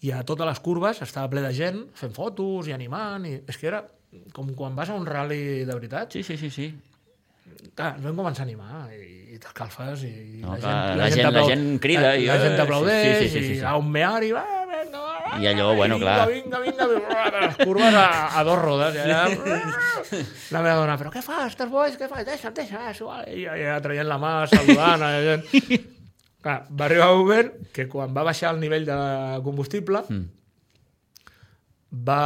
[0.00, 3.58] i a totes les curves estava ple de gent fent fotos i animant, i és
[3.60, 3.82] que era
[4.34, 6.68] com quan vas a un rally de veritat, Sí, sí, sí, sí.
[7.74, 11.10] clar, ens vam començar a animar i, i t'escalfes i No, la, clar, gent, la
[11.10, 13.60] gent- la gent crida la, i, la gent eh, t'aplaudeix sí, sí, sí, sí, sí.
[13.60, 13.92] i a un
[14.34, 14.44] va,
[14.80, 16.28] vinga, va, I allò, bueno, vinga, clar.
[16.32, 18.06] Vinga, vinga, vinga, les curves a,
[18.40, 18.96] a dos rodes.
[18.96, 19.20] I allà,
[20.56, 21.52] la meva dona, però què fas?
[21.52, 21.94] Estàs boig?
[22.00, 22.24] Què fas?
[22.26, 23.28] Deixa'm, deixa'm, igual.
[23.30, 24.98] I allà traient la mà, saludant.
[24.98, 25.46] la gent.
[26.42, 28.98] Clar, va arribar un moment que quan va baixar el nivell de
[29.46, 30.24] combustible Mm.
[32.08, 32.22] va,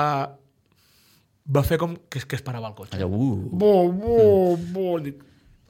[1.46, 2.96] va fer com que, que es parava el cotxe.
[2.96, 4.98] Allò, uh, Bo, bo, bo.
[5.00, 5.22] Dic,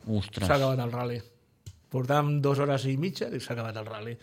[0.07, 0.47] ostres.
[0.47, 1.21] s'ha acabat el rally.
[1.91, 4.17] Portàvem dues hores i mitja i s'ha acabat el rally.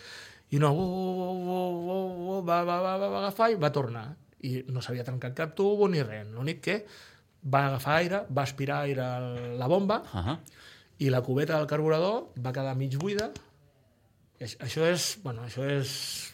[0.52, 3.72] I no, uh, uh, uh, uh, uh, va, va, va, va, va agafar i va
[3.72, 4.06] tornar.
[4.44, 6.28] I no s'havia trencat cap tubo ni res.
[6.34, 6.86] L'únic que
[7.52, 9.20] va agafar aire, va aspirar aire a
[9.58, 10.38] la bomba Uh -huh.
[11.00, 13.32] i la cubeta del carburador va quedar mig buida.
[14.40, 16.34] I això- Això és, bueno, això és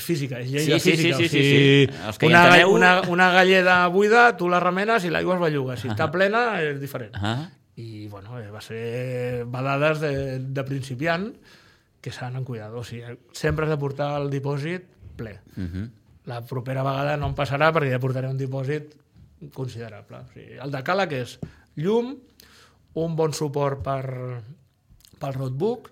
[0.00, 1.16] és física, és llei Sí, de sí, física.
[1.16, 2.18] sí, o sí, sí, sigui, sí.
[2.18, 5.76] Que hi una, enteneu- una, una galleda buida, tu la remenes i l'aigua es belluga.
[5.76, 7.14] Si està plena, és diferent.
[7.16, 7.48] Uh -huh.
[7.76, 11.30] I, bueno, eh, va ser badades de, de principiant
[12.00, 12.78] que s'han en cuidado.
[12.78, 14.82] O sigui, sempre has de portar el dipòsit
[15.16, 15.40] ple.
[15.56, 15.90] Uh -huh.
[16.26, 18.94] La propera vegada no em passarà perquè ja portaré un dipòsit
[19.54, 20.16] considerable.
[20.18, 21.38] O sigui, el de càleg és
[21.76, 22.16] llum,
[22.94, 24.42] un bon suport per,
[25.18, 25.90] pel notebook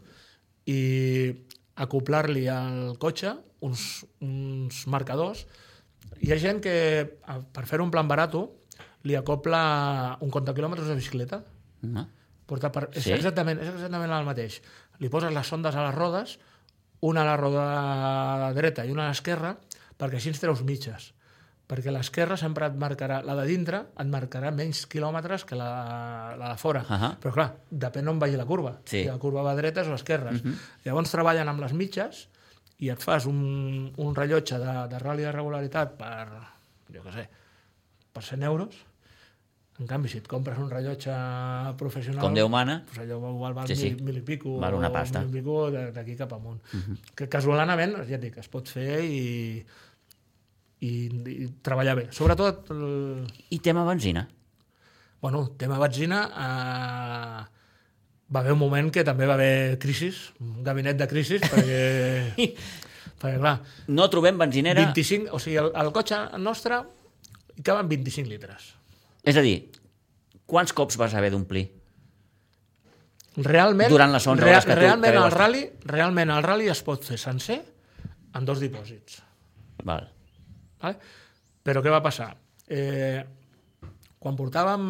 [0.67, 1.33] i
[1.77, 5.47] acoplar-li al cotxe uns, uns marcadors.
[6.23, 6.75] Hi ha gent que,
[7.53, 8.47] per fer un plan barato,
[9.07, 11.43] li acopla un compte quilòmetres de bicicleta.
[11.83, 12.07] Uh -huh.
[12.47, 12.89] Porta per...
[12.93, 13.13] és, Sí?
[13.13, 14.63] exactament, és exactament el mateix.
[14.99, 16.39] Li poses les sondes a les rodes,
[17.01, 19.57] una a la roda dreta i una a l'esquerra,
[19.99, 21.13] perquè així ens treus mitges.
[21.69, 26.49] Perquè l'esquerra sempre et marcarà, la de dintre et marcarà menys quilòmetres que la, la
[26.49, 26.85] de fora.
[26.89, 27.19] Ahà.
[27.21, 28.79] Però clar, depèn on vagi la curva.
[28.85, 29.03] Sí.
[29.03, 30.43] Si la curva va a dretes o a esquerres.
[30.85, 32.29] Llavors treballen amb les mitges
[32.79, 33.41] i et fas un,
[33.97, 36.29] un rellotge de, de rally de regularitat per,
[36.95, 37.25] jo què sé,
[38.15, 38.85] per 100 euros.
[39.79, 41.15] En canvi, si et compres un rellotge
[41.79, 42.23] professional...
[42.23, 42.81] Com Déu mana.
[42.89, 43.91] Pues allò igual val Sí, sí.
[43.95, 44.57] Mil, mil i pico.
[44.59, 45.21] Val una pasta.
[45.23, 46.59] Mil i pico d'aquí cap amunt.
[46.75, 46.97] Uh -huh.
[47.15, 49.65] Que casualament, ja et dic, es pot fer i,
[50.81, 52.09] i, i treballar bé.
[52.11, 54.29] Sobretot, el, I tema benzina.
[55.21, 57.58] bueno, tema benzina, eh,
[58.35, 62.51] va haver un moment que també va haver crisis, un gabinet de crisis, perquè,
[63.19, 63.57] perquè clar,
[63.89, 64.85] No trobem benzinera...
[64.85, 66.83] 25, o sigui, el, el cotxe nostre
[67.57, 68.73] hi caben 25 litres.
[69.25, 69.57] És a dir,
[70.49, 71.67] quants cops vas haver d'omplir?
[73.39, 76.81] Realment, Durant les 11 hores que tu- realment, que el rally, realment el rally es
[76.83, 77.61] pot fer sencer
[78.35, 79.21] en dos dipòsits.
[79.87, 80.09] Val.
[80.83, 80.99] Vale?
[81.63, 82.33] Però què va passar?
[82.67, 83.21] Eh,
[84.19, 84.89] quan portàvem...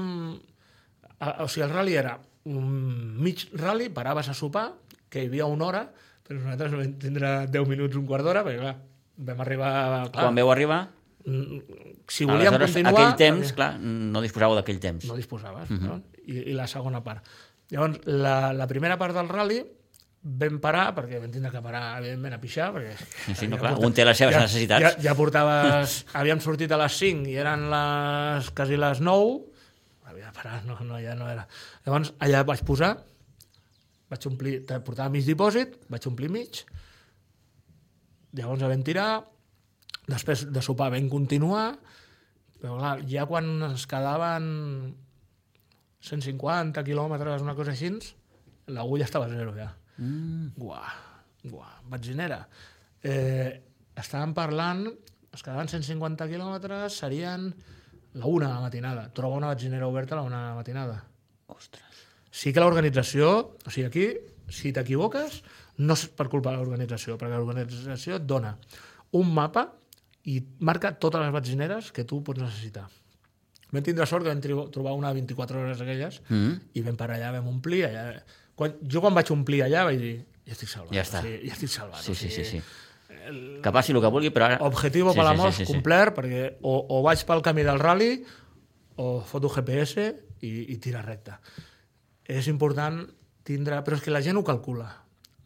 [1.20, 2.14] a- O sigui, el rally era
[2.48, 4.72] mig rally, paraves a sopar,
[5.08, 5.82] que hi havia una hora,
[6.26, 8.76] però nosaltres vam tindre 10 minuts, un quart d'hora, perquè clar,
[9.28, 9.72] vam arribar...
[10.12, 10.80] Clar, Quan veu arribar,
[11.24, 11.60] mm,
[12.08, 12.94] si volíem aleshores, continuar...
[12.94, 15.08] aquell temps, clar, no disposàveu d'aquell temps.
[15.08, 15.70] no disposaves.
[15.70, 15.78] Mhm.
[15.78, 15.88] Uh -huh.
[15.88, 16.02] no?
[16.26, 17.24] I, I la segona part.
[17.70, 19.64] Llavors, la, la primera part del rally
[20.22, 22.94] vam parar, perquè vam tindre que parar, evidentment, a pixar, perquè...
[23.26, 24.82] Sí, sí, no, clar, un té les seves ja, necessitats.
[24.82, 26.04] Ja, ja portaves...
[26.18, 29.57] havíem sortit a les 5 i eren les, quasi les 9, havia de
[30.38, 31.44] parar, no, no, ja no era...
[31.84, 32.94] Llavors, allà vaig posar,
[34.08, 36.62] vaig omplir, portava mig dipòsit, vaig omplir mig,
[38.38, 39.10] llavors vam tirar,
[40.08, 41.72] després de sopar vam continuar,
[42.58, 44.46] però clar, ja quan ens quedaven
[46.08, 47.92] 150 quilòmetres, una cosa així,
[48.72, 49.68] l'agulla estava a zero ja.
[49.98, 50.54] Mm.
[50.58, 50.82] Guà,
[51.44, 52.42] guà, benzinera.
[53.02, 53.50] Eh,
[53.98, 54.86] estàvem parlant,
[55.34, 57.50] es quedaven 150 quilòmetres, serien
[58.14, 59.08] la una de la matinada.
[59.14, 61.04] Troba una benzinera oberta a la una de la matinada.
[61.46, 62.04] Ostres.
[62.30, 63.30] Sí que l'organització,
[63.66, 64.06] o sigui, aquí,
[64.52, 65.42] si t'equivoques,
[65.78, 68.56] no és per culpa de l'organització, perquè l'organització et dona
[69.16, 69.68] un mapa
[70.28, 72.86] i marca totes les benzineres que tu pots necessitar.
[73.72, 76.52] Vam tindre sort que vam trobar una de 24 hores aquelles Mm.
[76.74, 78.22] i vam parar allà, vam omplir allà.
[78.54, 80.16] Quan, jo quan vaig omplir allà vaig dir,
[80.46, 80.92] ja estic salvat.
[80.96, 81.20] Ja està.
[81.20, 82.02] O sigui, ja estic salvat.
[82.02, 82.62] Sí, o sí, sí, sigui,
[83.08, 83.60] sí.
[83.64, 84.60] Que passi el que vulgui, però ara...
[84.68, 85.72] Objetivo sí, per la sí, mort sí, sí, sí.
[85.72, 88.12] complert, perquè o, o vaig pel camí del rally
[88.98, 90.06] o foto GPS
[90.44, 91.38] i, i tira recte.
[92.28, 93.02] És important
[93.48, 93.80] tindre...
[93.86, 94.88] Però és que la gent ho calcula.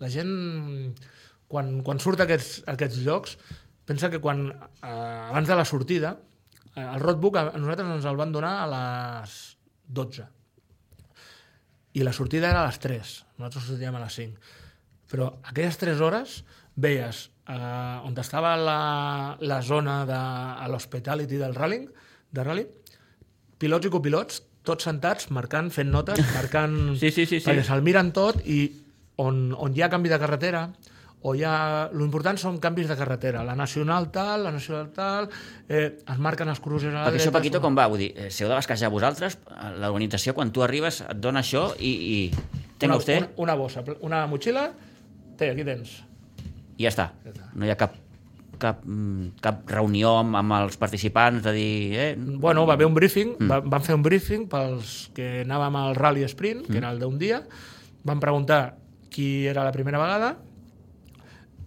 [0.02, 0.32] La gent,
[1.50, 3.36] quan, quan surt a aquests, a aquests llocs,
[3.88, 4.92] pensa que quan, eh,
[5.30, 6.16] abans de la sortida,
[6.74, 9.36] eh, el roadbook a a nosaltres ens el van donar a les
[9.86, 10.26] 12.
[11.92, 13.14] I la sortida era a les 3.
[13.38, 14.58] Nosaltres sortíem a les 5.
[15.12, 16.40] Però aquelles 3 hores
[16.76, 20.20] veies eh, on estava la, la zona de
[20.72, 21.82] l'hospitality del rally,
[22.32, 22.66] de rally,
[23.58, 26.96] pilots i copilots, tots sentats, marcant, fent notes, marcant...
[26.98, 27.46] Sí, sí, sí, sí.
[27.48, 28.64] Perquè se'l miren tot i
[29.22, 30.68] on, on hi ha canvi de carretera,
[31.22, 31.88] o hi ha...
[31.94, 33.44] L'important són canvis de carretera.
[33.46, 35.28] La nacional tal, la nacional tal,
[35.68, 37.86] eh, es marquen els cruces a la Perquè això, dreta, Paquito, són- com va?
[37.92, 41.44] Vull dir, eh, si heu de basquejar vosaltres, eh, l'organització, quan tu arribes, et dona
[41.44, 41.92] això i...
[42.16, 42.18] i...
[42.82, 44.64] Tenga una, una, una bossa, una motxilla,
[45.38, 46.00] té, aquí tens.
[46.76, 47.08] I ja està.
[47.54, 47.96] No hi ha cap,
[48.62, 51.74] cap, mm, cap reunió amb, amb els participants de dir...
[51.98, 53.50] Eh, Bueno, va haver un briefing, mm.
[53.50, 56.82] va, van fer un briefing pels que anàvem al Rally Sprint, que mm.
[56.82, 57.42] era el d'un dia,
[58.04, 58.62] van preguntar
[59.12, 60.36] qui era la primera vegada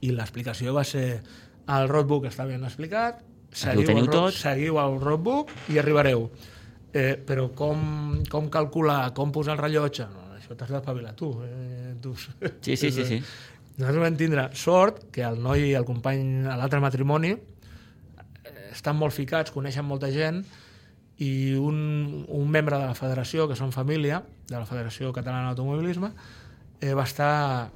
[0.01, 1.05] i l'explicació va ser
[1.75, 3.21] el roadbook està ben explicat,
[3.55, 4.35] seguiu, el, tot.
[4.37, 6.29] seguiu el roadbook i arribareu.
[6.95, 11.31] Eh, però com, com calcular, com posar el rellotge, no, això t'has d'espavilar tu.
[11.43, 12.13] Eh, tu.
[12.15, 13.19] Sí, sí, sí, sí.
[13.77, 18.95] Nosaltres vam tindre sort que el noi i el company a l'altre matrimoni eh, estan
[18.99, 20.43] molt ficats, coneixen molta gent
[21.23, 26.09] i un, un membre de la federació, que són família, de la Federació Catalana d'Automobilisme,
[26.81, 27.69] eh, va estar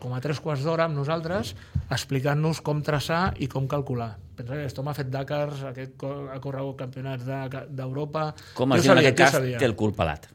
[0.00, 1.54] com a tres quarts d'hora amb nosaltres
[1.92, 4.10] explicant-nos com traçar i com calcular.
[4.36, 8.30] Pensa que aquest home ha fet Dakars, aquest ha corregut campionats de- d'Europa...
[8.54, 9.58] Com Jo es diu en sabia, aquest jo cas, sabia.
[9.60, 10.28] té el cul pelat.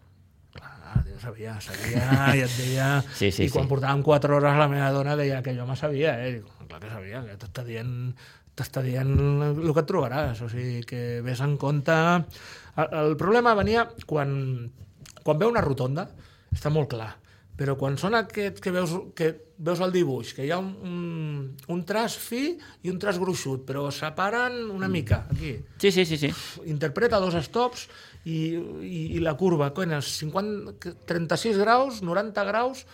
[1.22, 2.04] Sabia, sabia,
[2.36, 2.90] i et deia...
[3.20, 3.70] Sí, sí, I quan sí.
[3.72, 6.38] portàvem 4 hores la meva dona deia que jo me sabia, eh?
[6.40, 7.94] Dic, clar que sabia, que t'està dient
[8.58, 9.12] t'està dient
[9.46, 11.96] el que et trobaràs, o sigui, que ves en compte...
[12.76, 14.34] El, el problema venia quan,
[15.24, 16.08] quan veu una rotonda,
[16.52, 17.10] està molt clar,
[17.60, 19.32] però quan són aquests que veus, que
[19.62, 23.64] veus el dibuix, que hi ha un, un, un traç fi i un traç gruixut,
[23.68, 26.32] però separen una mica, aquí Sí, sí, sí, sí.
[26.72, 27.88] interpreta dos stops
[28.26, 28.38] i,
[28.86, 32.86] i, i la curva, coi, els 50, 36 graus, 90 graus,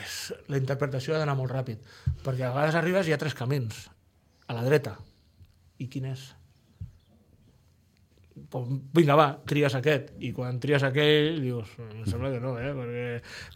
[0.00, 0.18] és,
[0.52, 1.82] la interpretació ha d'anar molt ràpid,
[2.24, 3.86] perquè a vegades arribes i hi ha tres camins,
[4.48, 4.96] a la dreta.
[5.82, 6.24] I quin és?
[8.52, 10.14] Pues, vinga, va, tries aquest.
[10.24, 12.72] I quan tries aquell, dius, em sembla que no, eh?
[12.76, 13.04] Perquè...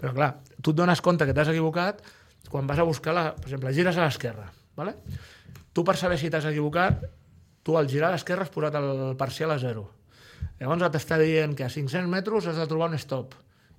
[0.00, 0.30] Però clar,
[0.60, 2.04] tu et dones compte que t'has equivocat
[2.46, 4.44] quan vas a buscar, la, per exemple, gires a l'esquerra,
[4.78, 4.94] ¿vale?
[5.76, 7.02] tu per saber si t'has equivocat,
[7.60, 9.90] tu al girar a l'esquerra has posat el parcial a zero.
[10.60, 13.34] Llavors t'està dient que a 500 metres has de trobar un stop.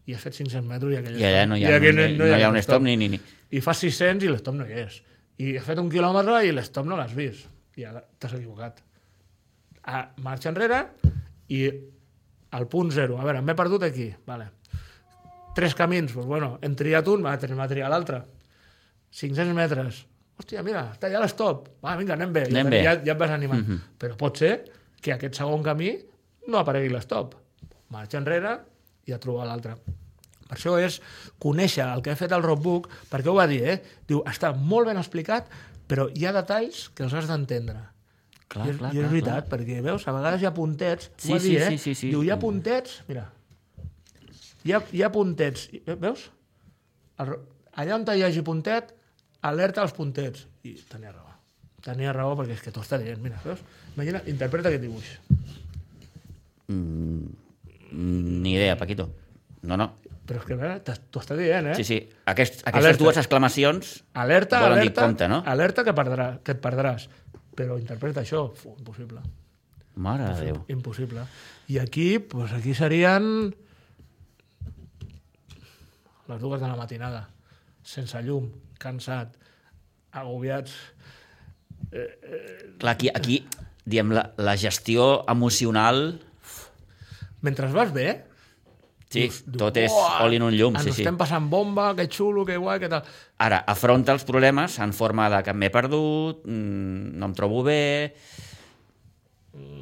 [0.08, 2.08] I has fet 500 metres i aquell I allà no hi ha, i aquell no,
[2.22, 3.20] no, hi ha un aquest stop ni, ni, ni.
[3.52, 5.00] I fas 600 i l'stop no hi és.
[5.44, 7.50] I has fet un quilòmetre i l'stop no l'has vist.
[7.78, 8.80] I ara t'has equivocat.
[9.88, 10.84] A, marxa enrere
[11.54, 11.64] i
[12.58, 13.18] al punt zero.
[13.20, 14.08] A veure, m'he perdut aquí.
[14.28, 14.52] Vale.
[15.58, 18.22] Tres camins, doncs bueno, hem triat un, va, va triar l'altre.
[19.18, 20.04] 500 metres.
[20.38, 21.72] Hòstia, mira, està allà l'stop.
[21.82, 22.46] Va, vinga, anem bé.
[22.52, 22.82] Anem ja, bé.
[22.86, 23.64] Ja, ja et vas animant.
[23.66, 23.96] Mhm.
[23.98, 24.54] Però pot ser
[25.02, 25.96] que aquest segon camí
[26.48, 27.36] no aparegui l'stop.
[27.94, 28.58] Marxa enrere
[29.08, 29.78] i a trobar l'altre.
[30.48, 31.00] Per això és
[31.44, 33.78] conèixer el que ha fet el roadbook, perquè ho va dir, eh?
[34.08, 35.50] Diu, està molt ben explicat,
[35.88, 37.82] però hi ha detalls que els has d'entendre.
[38.48, 41.12] Clar, I, és, clar, I és clar, veritat, perquè veus, a vegades hi ha puntets,
[41.20, 41.72] Sí, ho va sí, dir, eh?
[41.74, 42.12] sí, sí, sí.
[42.14, 43.26] Diu, hi ha puntets, mira,
[44.64, 45.68] hi ha, hi ha puntets,
[46.00, 46.30] veus?
[47.24, 47.34] El,
[47.80, 48.94] allà on hi hagi puntet,
[49.48, 50.48] alerta als puntets.
[50.68, 51.36] I tenia raó.
[51.86, 53.62] Tenia raó perquè és que t'ho està dient, mira, veus?
[53.96, 55.12] Imagina, interpreta aquest dibuix.
[56.68, 59.10] Mm, ni idea, Paquito.
[59.62, 59.94] No, no.
[60.28, 61.76] Però és que a veure, t'ho està dient, eh?
[61.80, 61.98] Sí, sí.
[62.28, 63.00] Aquest, aquestes Alerta.
[63.00, 65.38] dues exclamacions Alerta, volen dir alerta, compte, no?
[65.48, 67.08] alerta que, perdrà, que et perdràs.
[67.56, 69.24] Però interpreta això, fu, impossible.
[69.96, 70.60] Mare de Déu.
[70.76, 71.24] Impossible.
[71.72, 73.56] I aquí, pues aquí serien
[76.28, 77.30] les dues de la matinada,
[77.88, 78.52] sense llum,
[78.84, 79.32] cansat,
[80.12, 80.76] agobiats.
[81.88, 83.42] Clar, aquí, aquí
[83.86, 86.20] diem, la, la gestió emocional...
[87.48, 88.10] Mentre vas bé,
[89.08, 91.04] Sí, dius, tot és "Uah, all in un llum, ens sí, sí.
[91.06, 93.06] estem passant bomba, que xulo, que guai, que tal...
[93.40, 97.80] Ara, afronta els problemes en forma de que m'he perdut, mm, no em trobo bé...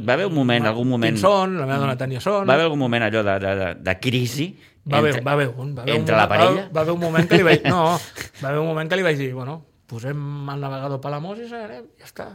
[0.06, 1.17] Va haver un moment, algun moment...
[1.17, 1.58] Són?
[1.58, 2.45] La meva dona tenia son.
[2.47, 4.47] Va haver algun moment allò de, de, de, de crisi
[4.86, 6.65] Va haver, entre, va haver un, va haver entre un, la parella?
[6.67, 7.63] Va, va haver un moment que li vaig...
[7.65, 7.82] No,
[8.43, 9.56] va haver un moment que li vaig dir, bueno,
[9.89, 10.21] posem
[10.54, 12.28] el navegador Palamós i seguirem, ja està.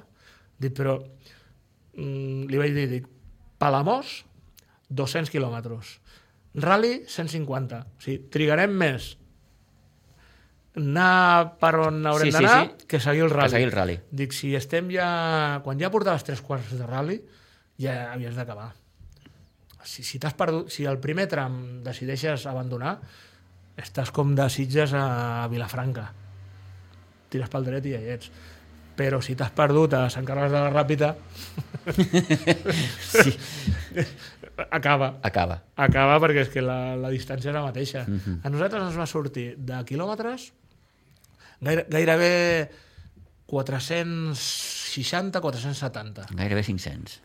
[0.58, 0.96] Dic, però...
[1.94, 3.06] Mm, li vaig dir, dic,
[3.62, 4.16] Palamós,
[4.90, 5.96] 200 quilòmetres.
[6.61, 7.81] Rally, 150.
[7.87, 9.14] O sigui, trigarem més
[10.81, 12.87] anar per on haurem Sí, sí, d'anar sí.
[12.87, 13.50] que seguir el rally.
[13.50, 13.96] seguir el rally.
[14.11, 15.61] Dic, si estem ja...
[15.64, 17.18] Quan ja portaves tres quarts de rally,
[17.80, 18.70] ja havies d'acabar.
[19.82, 20.70] Si, si perdut...
[20.70, 22.99] Si el primer tram decideixes abandonar,
[23.76, 26.12] estàs com de Sitges a Vilafranca.
[27.30, 28.30] Tires pel dret i ja hi ets.
[29.01, 31.14] Però si t'has perdut a Sant Carles de la Ràpita,
[33.11, 33.32] Sí,
[34.70, 35.18] acaba.
[35.22, 35.62] acaba.
[35.76, 38.04] Acaba perquè és que la, la distància és la mateixa.
[38.06, 38.40] Mhm.
[38.44, 40.52] A nosaltres ens va sortir de quilòmetres
[41.61, 42.70] gaire, gairebé
[43.46, 46.26] 460, 470.
[46.30, 47.20] Gairebé 500.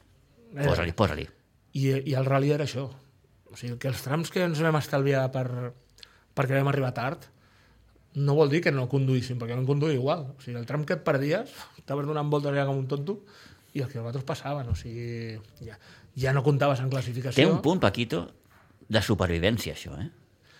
[0.51, 0.69] Gairebé.
[0.69, 1.27] Posa-li, posa-li.
[1.75, 2.89] I, I el rally era això.
[3.51, 5.47] O sigui, que els trams que ens vam estalviar per,
[6.35, 7.29] perquè vam arribar tard
[8.15, 10.29] no vol dir que no conduïssin, perquè vam conduir igual.
[10.31, 13.19] O sigui, el tram que et perdies, estaves donant voltes allà com un tonto
[13.75, 14.69] i els quilòmetres passaven.
[14.71, 15.35] O sigui,
[15.67, 15.75] ja,
[16.15, 17.35] ja no comptaves en classificació.
[17.35, 18.27] Té un punt, Paquito,
[18.87, 20.09] de supervivència, això, eh?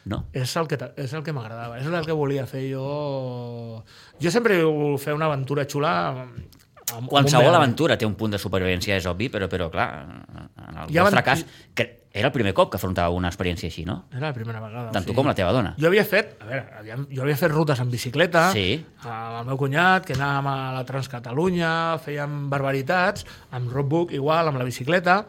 [0.05, 0.25] No?
[0.33, 3.83] És el que, és el que m'agradava, és el que volia fer jo.
[4.21, 6.61] Jo sempre volgut fer una aventura xula amb-
[6.95, 7.63] amb Qualsevol un Meari.
[7.63, 11.09] aventura té un punt de supervivència, és obvi, però, però clar, en el Ja van-
[11.09, 11.43] vostre cas,
[11.73, 14.05] que era el primer cop que afrontava una experiència així, no?
[14.11, 14.91] Era la primera vegada.
[14.91, 15.73] Tant tu com la teva dona.
[15.81, 18.85] Jo havia fet, a veure, aviam, jo havia fet rutes en bicicleta, Sí.
[19.01, 24.57] amb el meu cunyat, que anàvem a la Transcatalunya, fèiem barbaritats, amb roadbook igual, amb
[24.59, 25.25] la bicicleta,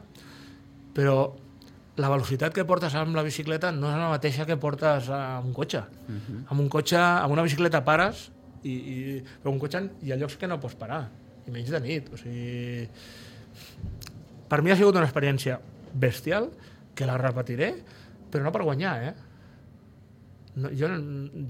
[0.96, 1.18] però
[1.96, 5.52] la velocitat que portes amb la bicicleta no és la mateixa que portes amb un
[5.56, 5.84] cotxe.
[6.08, 6.40] Uh -huh.
[6.48, 8.30] Amb un cotxe, amb una bicicleta pares,
[8.62, 11.08] i, i, però un cotxe hi ha llocs que no pots parar,
[11.46, 12.12] i menys de nit.
[12.12, 12.88] O sigui,
[14.48, 15.60] per mi ha sigut una experiència
[15.92, 16.50] bestial,
[16.94, 17.74] que la repetiré,
[18.30, 19.14] però no per guanyar, eh?
[20.56, 20.88] No, jo,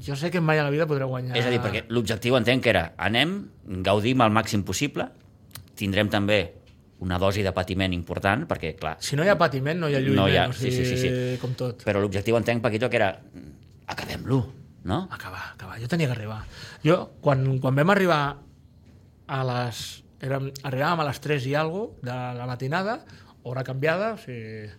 [0.03, 1.37] jo sé que mai a la vida podré guanyar.
[1.37, 3.49] És a dir, perquè l'objectiu entenc que era anem,
[3.87, 5.07] gaudim al màxim possible,
[5.79, 6.41] tindrem també
[7.05, 10.01] una dosi de patiment important, perquè, clar, Si no hi ha patiment, no hi ha
[10.01, 10.17] lluïment.
[10.17, 11.39] No hi ha, o sí, sigui, sí, sí, sí.
[11.41, 11.85] Com tot.
[11.85, 13.21] però l'objectiu entenc, Paquito, que era
[13.87, 14.41] acabem-lo,
[14.85, 15.09] no?
[15.13, 15.79] Acabar, acabar.
[15.81, 16.45] Jo tenia que arribar.
[16.85, 18.39] Jo, quan, quan vam arribar
[19.27, 20.03] a les...
[20.25, 23.05] Érem, arribàvem a les 3 i alguna de la matinada,
[23.45, 24.71] hora canviada, o sigui,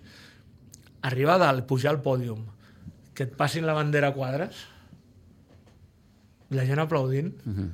[1.05, 2.41] arribar a dalt, pujar al pòdium,
[3.13, 4.65] que et passin la bandera a quadres,
[6.49, 7.69] la gent aplaudint, Uh -huh.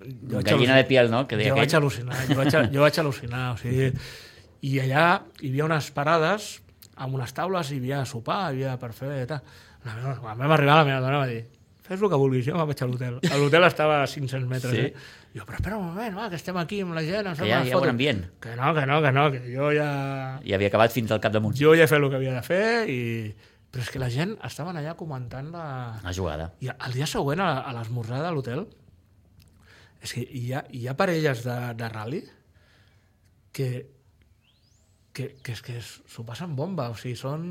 [0.00, 1.26] Jo vaig Gallina de piel, no?
[1.28, 1.82] Que deia jo vaig aquell.
[1.82, 3.92] al·lucinar, jo vaig, jo vaig al·lucinar, o sigui,
[4.68, 5.04] i allà
[5.40, 6.48] hi havia unes parades
[6.96, 9.12] amb unes taules, hi havia sopar, hi havia per fer...
[9.30, 9.40] Tal.
[9.86, 11.44] La meva, quan vam arribar, la meva dona va dir
[11.88, 13.14] fes el que vulguis, jo me'n vaig a l'hotel.
[13.40, 14.74] L'hotel estava a 500 metres.
[14.74, 14.80] Sí.
[14.90, 15.38] Eh?
[15.38, 17.48] Jo, però espera un moment, va, que estem aquí amb la gent, ens Que fem
[17.48, 18.20] hi ha, unes hi ha bon fotos." ambient.
[18.44, 19.86] Que no, que no, que no, que jo ja...
[20.44, 21.56] I havia acabat fins al capdamunt.
[21.56, 22.98] Jo ja he fet el que havia de fer, i...
[23.72, 25.64] però és que la gent estaven allà comentant la,
[26.04, 26.50] La jugada.
[26.60, 28.66] i el dia següent, a, a l'esmorzar de l'hotel,
[30.02, 32.20] és que hi ha, hi ha parelles de, de rally
[33.52, 33.68] que,
[35.12, 36.88] que, que és que s'ho passen bomba.
[36.92, 37.48] O sigui, són...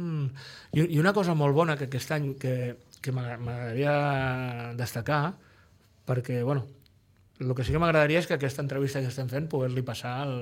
[0.72, 2.54] I, I una cosa molt bona que aquest any que,
[3.04, 5.34] que m'agra- m'agradaria destacar,
[6.08, 6.66] perquè, bueno,
[7.44, 10.38] el que sí que m'agradaria és que aquesta entrevista que estem fent poder-li passar al,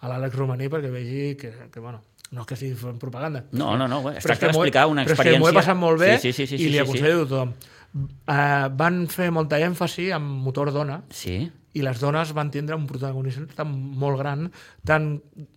[0.00, 2.00] a l'Àlex Romaní perquè vegi que, que, bueno,
[2.34, 5.20] no és que estigui fent propaganda, No, no, no, es tracta d'explicar una però és
[5.20, 5.60] que m'ho he experiència...
[5.60, 7.52] passat molt bé sí, sí, sí, sí, i li sí, aconsello a tothom.
[7.94, 11.36] Uh, van fer molta èmfasi amb motor dona Sí,
[11.74, 14.46] i les dones van tindre un protagonisme tan molt gran,
[14.86, 15.08] tant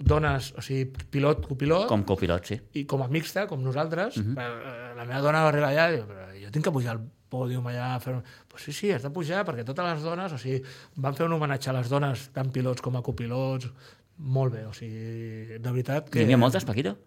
[0.02, 2.58] dones, o sigui, pilot, copilot, com copilot, sí.
[2.78, 4.18] i com a mixta, com nosaltres.
[4.18, 4.34] Mhm.
[4.34, 4.96] Uh -huh.
[4.98, 6.06] La meva dona va arribar allà i diu,
[6.44, 8.16] jo tinc que pujar al pòdium allà a fer...
[8.48, 10.64] Pues sí, sí, has de pujar perquè totes les dones, o sigui,
[10.96, 13.70] van fer un homenatge a les dones, tant pilots com a copilots,
[14.18, 16.20] molt bé, o sigui, de veritat que...
[16.20, 16.98] N'hi havia moltes, Paquito?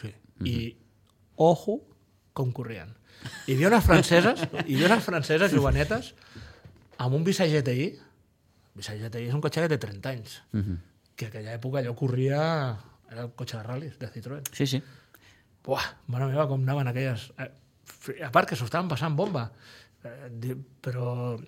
[0.00, 0.14] Sí.
[0.44, 0.76] I
[1.36, 1.80] ojo
[2.32, 2.99] com corrien.
[3.46, 6.14] Hi havia unes franceses, hi havia unes franceses jovenetes
[7.00, 7.90] amb un Visa GTI.
[8.76, 10.40] Visa GTI és un cotxe que té 30 anys.
[10.52, 10.78] Uh -huh.
[11.16, 12.78] Que a aquella època allò corria...
[13.10, 14.42] Era el cotxe de ral·lis, de Citroën.
[14.52, 14.82] Sí, sí.
[15.64, 17.32] Buah, mare meva, com anaven aquelles...
[17.38, 19.50] Eh, a part que s'ho estaven passant bomba.
[20.04, 21.38] Eh, però...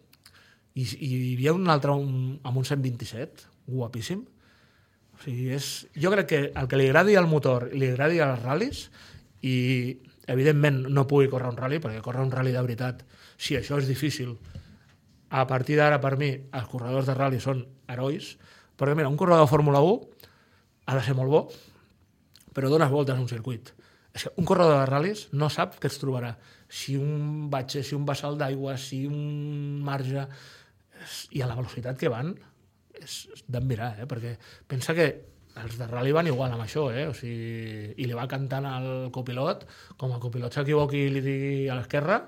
[0.74, 4.24] I, I hi havia un altre un, amb un 127, guapíssim.
[5.14, 5.86] O sigui, és...
[5.94, 8.90] Jo crec que el que li agradi al motor li agradi als ral·lis
[9.42, 10.00] i
[10.30, 13.02] evidentment no pugui córrer un rally perquè córrer un rally de veritat
[13.36, 14.36] si això és difícil.
[15.32, 18.36] A partir d'ara per mi els corredors de rally són herois
[18.76, 20.26] perquè mira, un corredor de Fórmula 1
[20.86, 21.44] ha de ser molt bo
[22.52, 23.72] però dones voltes a un circuit.
[24.12, 26.34] És que un corredor de ral·lis no sap què es trobarà.
[26.68, 30.26] Si un batxe, si un vessal d'aigua si un marge
[31.32, 32.34] i a la velocitat que van
[32.92, 34.06] és d'admirar, eh?
[34.06, 34.36] perquè
[34.68, 35.08] pensa que
[35.60, 37.06] els de rally van igual amb això, eh?
[37.10, 39.66] o sigui, i li va cantant al copilot,
[40.00, 42.22] com el copilot s'equivoqui i li digui a l'esquerra,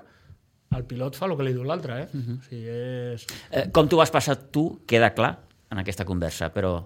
[0.75, 2.07] el pilot fa el que li diu l'altre, eh?
[2.11, 2.39] Uh -huh.
[2.39, 2.67] o sigui,
[3.13, 3.25] és...
[3.51, 5.39] Eh, com t'ho vas passar tu, queda clar
[5.71, 6.83] en aquesta conversa, però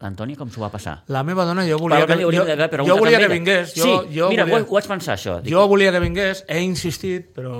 [0.00, 1.02] l'Antònia com s'ho va passar?
[1.08, 3.74] La meva dona, jo volia, que, jo, jo volia que vingués.
[3.74, 4.62] Jo, sí, jo mira, volia...
[4.62, 5.40] ho, ho vaig pensar, això.
[5.42, 7.54] Dic, Jo volia que vingués, he insistit, però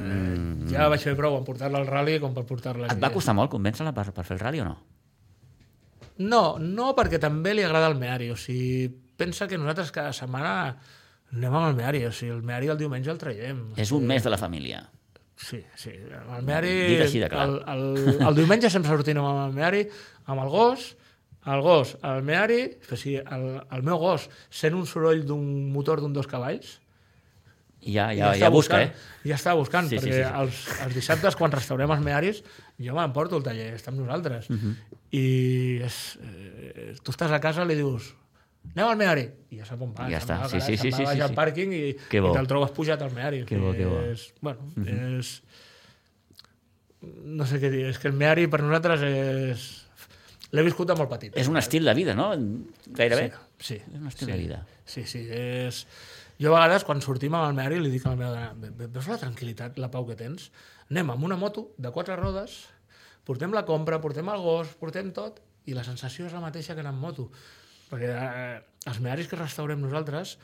[0.00, 3.34] eh, ja vaig fer prou en portar-la al rally com per portar-la et va costar
[3.34, 4.76] molt convèncer-la per, per fer el rally o no?
[6.22, 8.30] No, no perquè també li agrada el Meari.
[8.30, 8.88] O sigui,
[9.18, 10.74] pensa que nosaltres cada setmana
[11.34, 12.04] anem amb el Meari.
[12.08, 13.64] O sigui, el Meari el diumenge el traiem.
[13.80, 14.84] És un mes de la família.
[15.36, 15.90] Sí, sí.
[15.90, 16.74] El Meari...
[16.94, 17.48] Dit així de clar.
[17.48, 19.82] El, el, el diumenge sempre sortim amb el Meari,
[20.30, 20.92] amb el gos,
[21.50, 22.60] el gos, el Meari...
[22.86, 25.44] O sigui, el, el meu gos sent un soroll d'un
[25.74, 26.78] motor d'un dos cavalls,
[27.84, 29.28] I ja, I ja, està ja busca, buscant, eh?
[29.28, 30.40] Ja està buscant, Sí, sí, sí, perquè sí, sí.
[30.40, 32.42] Els, els dissabtes, quan restaurem els mearis,
[32.80, 34.50] jo m'emporto el taller, està amb nosaltres.
[34.50, 34.70] Uh Mhm.
[34.70, 35.00] -huh.
[35.14, 38.14] I és, eh, tu estàs a casa i li dius
[38.72, 40.08] anem al meari, i ja sap on va.
[40.10, 42.46] Ja està, va, sí, sí, sí, se'n sí, va sí, al pàrquing i, i te'l
[42.48, 43.44] trobes pujat al meari.
[43.44, 44.00] Que bo, que bo.
[44.00, 45.18] És, bueno, uh -huh.
[45.18, 45.42] és...
[47.24, 49.86] No sé què dir, és que el meari per nosaltres és...
[50.54, 51.36] L'he viscut de molt petit.
[51.36, 52.30] És un estil de vida, no?
[52.86, 53.32] Gairebé.
[53.58, 53.82] Sí, sí.
[53.92, 54.32] És un estil sí.
[54.32, 54.66] de vida.
[54.84, 55.86] Sí, sí, és...
[56.40, 58.70] Jo a vegades, quan sortim amb el Meari, li dic a la meva dona, "Ve-
[58.70, 60.50] ve- veus la tranquil·litat, la pau que tens?
[60.90, 62.66] Anem amb una moto de quatre rodes,
[63.24, 66.80] portem la compra, portem el gos, portem tot, i la sensació és la mateixa que
[66.80, 67.30] anar amb moto.
[67.90, 70.38] Perquè eh, els mearis que restaurem nosaltres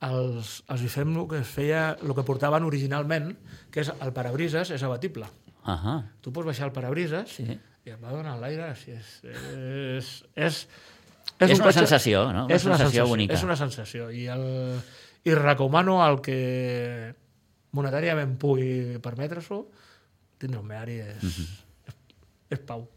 [0.00, 3.36] els, els hi fem el que es feia, el que portaven originalment,
[3.70, 5.26] que és el parabrises és abatible.
[5.64, 6.04] Ahà.
[6.20, 7.44] Tu pots baixar el parabrises Sí.
[7.84, 8.74] i et va donar l'aire.
[8.76, 10.68] Si és, és, és,
[11.40, 12.44] És un una sensació, no?
[12.46, 13.34] Una és una sensació sensació bonica.
[13.34, 14.10] És una sensació.
[14.10, 14.80] I, el,
[15.24, 17.14] I recomano al que
[17.76, 19.62] monetàriament pugui permetre-s'ho,
[20.38, 21.46] tindre un meari és, Mhm.
[21.88, 21.94] és,
[22.50, 22.88] és pau.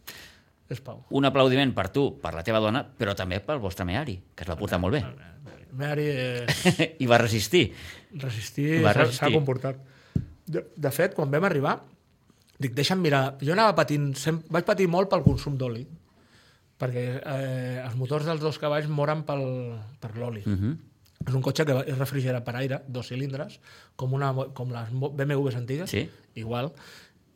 [0.72, 1.04] És pau.
[1.10, 4.50] Un aplaudiment per tu, per la teva dona, però també pel vostre meari, que es
[4.50, 5.04] va portar molt bé.
[5.74, 7.74] Meari és I va resistir.
[8.14, 9.18] resistir, s'ha- resistir.
[9.28, 9.78] s'ha comportat.
[10.46, 11.82] De, de fet, quan vam arribar,
[12.60, 13.38] dic, deixa'm mirar...
[13.42, 14.42] Jo anava patint, sem...
[14.50, 15.86] vaig patir molt pel consum d'oli,
[16.80, 19.44] perquè eh, els motors dels dos cavalls moren pel,
[20.00, 20.44] per l'oli.
[20.46, 20.78] Uh -huh.
[21.28, 23.60] És un cotxe que és refrigerat per aire, dos cilindres,
[23.96, 26.10] com, una, com les BMWs antigues, Sí.
[26.36, 26.72] igual.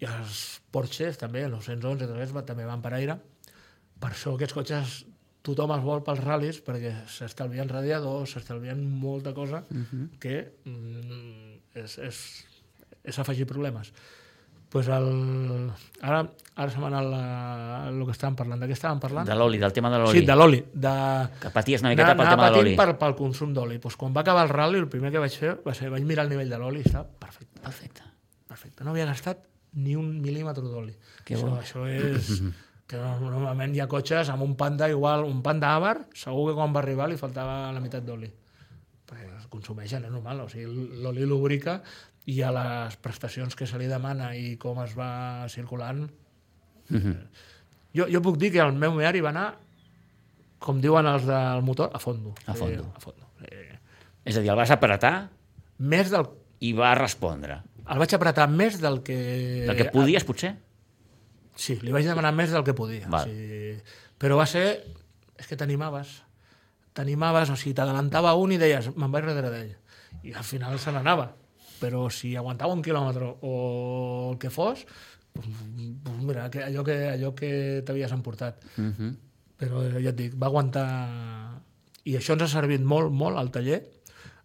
[0.01, 3.17] I els Porsches també, el 911 i tot això, va- també van per aire.
[3.99, 5.05] Per això aquests cotxes
[5.45, 9.63] tothom els vol pels ral·lis perquè s'estalvien radiadors, s'estalvien molta cosa
[10.19, 12.45] que mm, és, és,
[13.03, 13.93] és afegir problemes.
[14.75, 15.71] Pues el...
[16.01, 16.17] Ara,
[16.59, 17.19] ara se m'ha la...
[17.87, 18.59] el que estàvem parlant.
[18.59, 19.29] De què estàvem parlant?
[19.29, 20.19] De l'oli, del tema de l'oli.
[20.19, 20.57] Sí, de l'oli.
[20.67, 20.95] De...
[21.39, 22.73] Que paties una miqueta pel tema de l'oli.
[22.75, 23.77] per, pel consum d'oli.
[23.79, 26.25] Pues quan va acabar el rally, el primer que vaig fer va ser, vaig mirar
[26.27, 28.03] el nivell de l'oli i estava perfecte, Perfecte.
[28.51, 28.83] perfecte.
[28.83, 29.47] No havia gastat
[29.79, 30.91] ni un mil·límetre d'oli.
[31.23, 31.55] Això, bo.
[31.61, 32.35] això és...
[32.91, 36.75] que normalment hi ha cotxes amb un panda igual, un panda àvar, segur que quan
[36.75, 38.27] va arribar li faltava la meitat d'oli.
[39.07, 40.43] Perquè es consumeixen, és normal.
[40.43, 40.67] O sigui,
[40.99, 41.79] l'oli lubrica
[42.25, 46.07] i a les prestacions que se li demana i com es va circulant...
[47.95, 49.45] Jo, jo puc dir que el meu meari va anar,
[50.59, 52.33] com diuen els del motor, a fondo.
[52.45, 52.83] A fondo.
[52.83, 53.29] Sí, a fondo.
[53.47, 53.77] Eh,
[54.25, 55.13] És a dir, el vas apretar
[55.79, 56.27] més del...
[56.65, 57.61] i va respondre.
[57.85, 59.17] El vaig apretar més del que...
[59.69, 60.55] Del que podies, potser?
[61.55, 63.07] Sí, li vaig demanar més del que podia.
[63.07, 63.29] Val.
[63.29, 63.77] Sí.
[64.19, 64.65] Però va ser...
[65.39, 66.17] És que t'animaves.
[66.95, 69.73] T'animaves, o sigui, t'adelantava un i deies, me'n vaig darrere d'ell.
[70.25, 71.29] I al final se n'anava.
[71.85, 73.55] Però si aguantava un quilòmetre o
[74.31, 74.85] el que fos,
[75.35, 77.51] doncs mira, que allò que, allò que
[77.85, 78.63] t'havies emportat.
[78.77, 79.11] Uh -huh.
[79.57, 80.87] Però ja et dic, va aguantar...
[82.05, 83.83] I això ens ha servit molt, molt al taller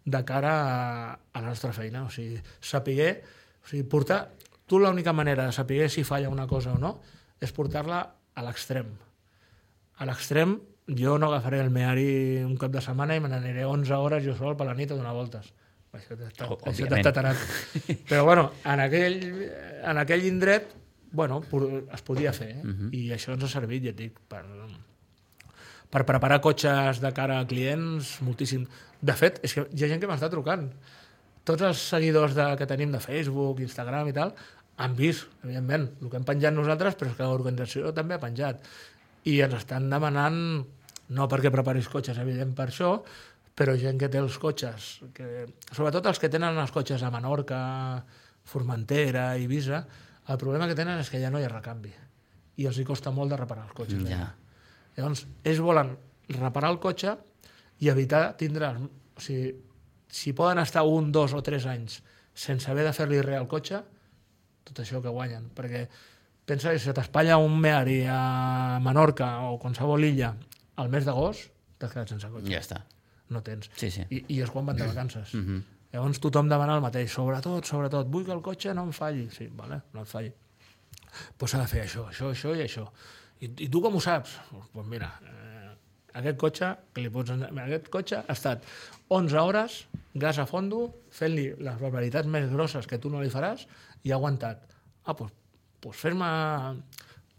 [0.05, 2.03] de cara a, a la nostra feina.
[2.03, 3.23] O sigui, saber...
[3.63, 4.29] O sigui, portar...
[4.67, 7.01] Tu l'única manera de saber si falla una cosa o no
[7.41, 8.87] és portar-la a l'extrem.
[9.97, 13.93] A l'extrem, jo no agafaré el meari un cap de setmana i me n'aniré 11
[13.93, 15.51] hores jo sol per la nit a donar voltes.
[15.91, 17.03] Això t'està O- això òbviament.
[17.03, 17.37] t'està tarat.
[18.09, 19.17] Però, bueno, en aquell,
[19.91, 20.69] en aquell indret,
[21.11, 21.41] bueno,
[21.91, 22.53] es podia fer.
[22.61, 22.77] Eh?
[22.95, 24.45] I això ens ha servit, ja et dic, per,
[25.91, 28.63] per preparar cotxes de cara a clients, moltíssim.
[29.01, 30.69] De fet, és que hi ha gent que m'està trucant.
[31.43, 34.31] Tots els seguidors de, que tenim de Facebook, Instagram i tal,
[34.81, 38.63] han vist, evidentment, el que hem penjat nosaltres, però és que l'organització també ha penjat.
[39.27, 40.37] I ens estan demanant,
[41.11, 42.93] no perquè preparis cotxes, evident per això,
[43.57, 47.59] però gent que té els cotxes, que, sobretot els que tenen els cotxes a Menorca,
[48.51, 49.83] Formentera, Eivissa,
[50.31, 51.91] el problema que tenen és que ja no hi ha recanvi.
[52.61, 54.05] I els hi costa molt de reparar els cotxes.
[54.07, 54.31] Ja.
[54.97, 55.93] Llavors, ells volen
[56.37, 57.15] reparar el cotxe
[57.81, 58.73] i evitar tindre...
[59.11, 59.51] O sigui,
[60.11, 62.01] si poden estar un, dos o tres anys
[62.33, 63.81] sense haver de fer-li res al cotxe,
[64.67, 65.49] tot això que guanyen.
[65.55, 65.85] Perquè
[66.47, 70.33] pensa que si t'espatlla un Meari a Menorca o qualsevol illa
[70.81, 72.51] al mes d'agost, t'has quedat sense cotxe.
[72.51, 72.81] Ja està.
[73.31, 73.69] No tens.
[73.79, 74.03] Sí, sí.
[74.09, 75.33] I, I és quan van de vacances.
[75.33, 75.61] Uh -huh.
[75.91, 77.11] Llavors tothom demana el mateix.
[77.11, 79.27] Sobretot, sobretot, vull que el cotxe no em falli.
[79.31, 80.31] Sí, vale, no et falli.
[81.37, 82.85] Doncs s'ha de fer això, això, això i això.
[83.41, 84.37] I, i tu com ho saps?
[84.51, 85.51] Doncs pues mira, eh,
[86.21, 88.63] aquest cotxe, que li pots aquest cotxe ha estat
[89.09, 89.77] 11 hores,
[90.13, 93.67] gas a fondo, fent-li les barbaritats més grosses que tu no li faràs,
[94.03, 94.67] i ha aguantat.
[95.03, 95.33] Ah, doncs,
[95.81, 96.29] pues fes-me...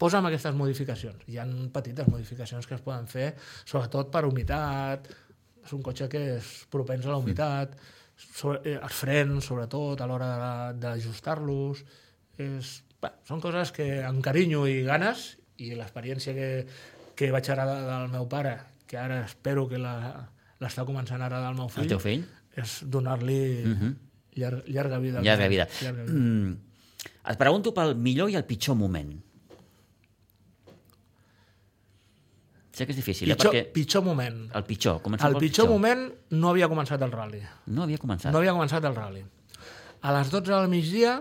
[0.03, 1.21] Posa'm aquestes modificacions.
[1.31, 3.29] Hi ha petites modificacions que es poden fer,
[3.63, 5.05] sobretot per humitat,
[5.65, 7.75] és un cotxe que és propens a la humitat,
[8.15, 11.83] sobre, eh, els frens, sobretot, a l'hora d'ajustar-los.
[12.37, 12.83] És,
[13.27, 16.49] són coses que amb carinyo i ganes, i l'experiència que,
[17.15, 18.57] que vaig heredar del meu pare,
[18.87, 20.29] que ara espero que la-
[20.63, 22.23] l'està començant a heredar el meu fill, El teu fill?
[22.55, 23.95] és donar-li uh -huh.
[24.35, 25.21] llar, llarga vida.
[25.21, 25.67] Llarga vida.
[25.81, 26.13] Llarga vida.
[26.13, 26.57] Mm.
[27.31, 29.13] Et pregunto pel millor i el pitjor moment.
[32.73, 33.59] Sé que és difícil, Pitjor, eh?
[33.67, 34.37] Perquè pitjor moment.
[34.57, 37.41] el pitjor, comencem El pel pitjor moment no havia començat el rally.
[37.67, 38.31] No havia començat.
[38.33, 39.21] No havia començat el rally.
[40.01, 41.19] A les 12 del migdia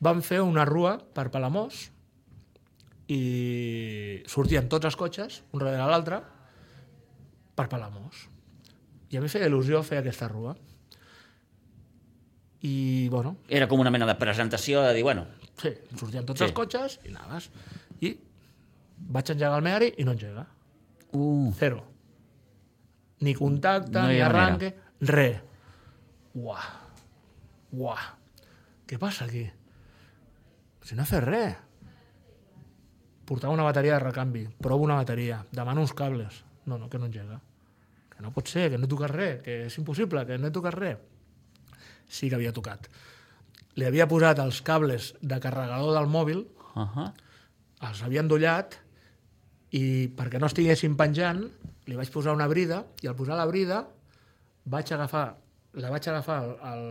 [0.00, 1.90] vam fer una rua per Palamós
[3.12, 6.22] i sortien tots els cotxes, un darrere l'altre,
[7.54, 8.24] per Palamós.
[9.12, 10.56] I a mi feia il·lusió fer aquesta rua.
[12.62, 15.26] I, bueno, Era com una mena de presentació de dir, bueno,
[15.62, 16.44] sí, sortien tots Sí.
[16.48, 17.50] els cotxes i anaves.
[18.00, 18.16] I
[19.14, 20.46] vaig engegar el Meari i no engega.
[21.12, 21.84] Uh, Cero.
[23.20, 24.44] Ni contacte, No ni ha manera.
[24.46, 25.40] arranque, res.
[26.34, 26.66] Uah.
[27.72, 28.04] Uah.
[28.86, 29.44] Què passa aquí?
[30.82, 31.56] Si no he fet res.
[33.28, 36.44] Portava una bateria de recanvi, provo una bateria, demano uns cables.
[36.64, 37.40] No, no, que no engega.
[38.14, 40.54] Que no pot ser, que no he tocat res, que és impossible, que no he
[40.54, 40.96] tocat res.
[42.08, 42.88] Sí que havia tocat.
[43.76, 47.12] Li havia posat els cables de carregador del mòbil, uh -huh.
[47.90, 48.78] els havia endollat
[49.76, 51.42] i perquè no estiguessin penjant
[51.88, 53.82] li vaig posar una brida i al posar la brida
[54.64, 55.26] vaig agafar
[55.78, 56.86] la vaig agafar el, el,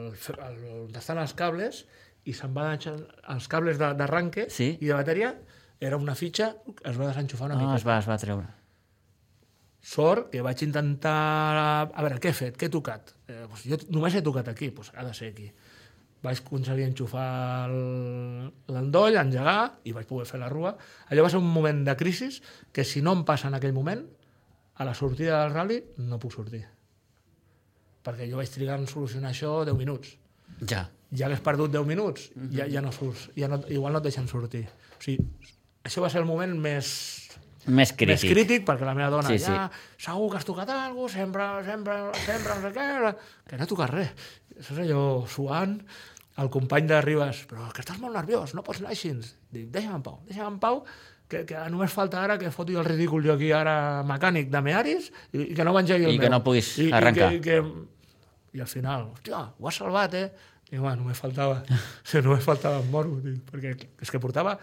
[0.47, 1.85] el, on estan els cables
[2.27, 2.93] i se'n va deixar
[3.33, 4.75] els cables d'arranque Sí.
[4.81, 5.33] i de bateria
[5.79, 6.51] era una fitxa
[6.83, 7.75] es va desenxufar una Ah, mica.
[7.77, 8.47] es va, es va treure.
[9.87, 11.13] Sort que vaig intentar...
[11.93, 12.57] A veure, què he fet?
[12.59, 13.13] Què he tocat?
[13.29, 15.45] Eh, doncs jo només he tocat aquí, doncs ha de ser aquí.
[16.25, 20.73] Vaig aconseguir enxufar l'endoll, engegar, i vaig poder fer la rua.
[21.11, 22.29] Allò va ser un moment de crisi
[22.73, 24.01] que si no em passa en aquell moment,
[24.77, 26.63] a la sortida del rally no puc sortir.
[28.05, 30.15] Perquè jo vaig trigar en solucionar això 10 minuts.
[30.69, 30.85] Ja.
[31.15, 33.29] Ja hagués perdut 10 minuts, ja, ja no surts.
[33.37, 34.65] Ja no, igual no et deixen sortir.
[34.97, 35.23] O sigui,
[35.87, 36.89] això va ser el moment més,
[37.67, 38.07] Més crític.
[38.13, 39.51] més crític perquè la meva dona Sí, sí, sí.
[39.51, 39.65] ja,
[39.99, 43.15] segur que has tocat alguna cosa, sempre, sempre, sempre, no sé què,
[43.49, 44.13] que no he tocat res.
[44.57, 45.77] És allò suant,
[46.41, 49.13] el company de Ribes, però que estàs molt nerviós, no pots anar així.
[49.53, 50.81] Dic, deixa'm en pau, deixa'm en pau,
[51.27, 55.09] que, que només falta ara que foti el ridícul jo aquí ara mecànic de Mearis
[55.33, 56.23] i, i que no m'engegui el I meu.
[56.23, 57.31] que no puguis I, arrencar.
[57.33, 60.27] I, que, i, que, I al final, hòstia, ho has salvat, eh?
[60.71, 61.63] I bueno, només faltava,
[62.07, 64.55] sí, només faltava el moro, dic, perquè és que portava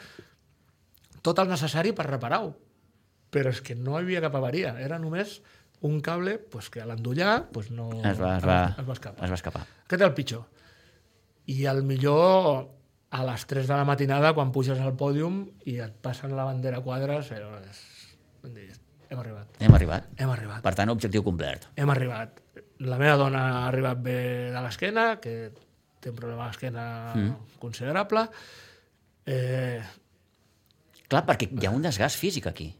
[1.24, 2.52] tot el necessari per reparar-ho
[3.34, 5.40] però és que no hi havia cap avaria, era només
[5.80, 9.24] un cable pues, que a l'endollar pues, no, Es va, es, va, es va escapar.
[9.24, 9.66] es va escapar.
[9.84, 10.44] Aquest és el pitjor.
[11.52, 12.70] I el millor
[13.14, 16.80] a les 3 de la matinada, quan puges al pòdium i et passen la bandera
[16.80, 17.82] a quadres, és...
[18.44, 19.60] hem arribat.
[19.60, 20.08] Hem arribat.
[20.18, 20.62] Hem arribat.
[20.64, 21.68] Per tant, objectiu complert.
[21.76, 22.40] Hem arribat.
[22.82, 24.16] La meva dona ha arribat bé
[24.50, 25.52] de l'esquena, que
[26.00, 27.58] té un problema a l'esquena mm.
[27.62, 28.26] considerable.
[29.26, 29.78] Eh,
[31.06, 32.72] Clar, perquè hi ha un desgast físic aquí.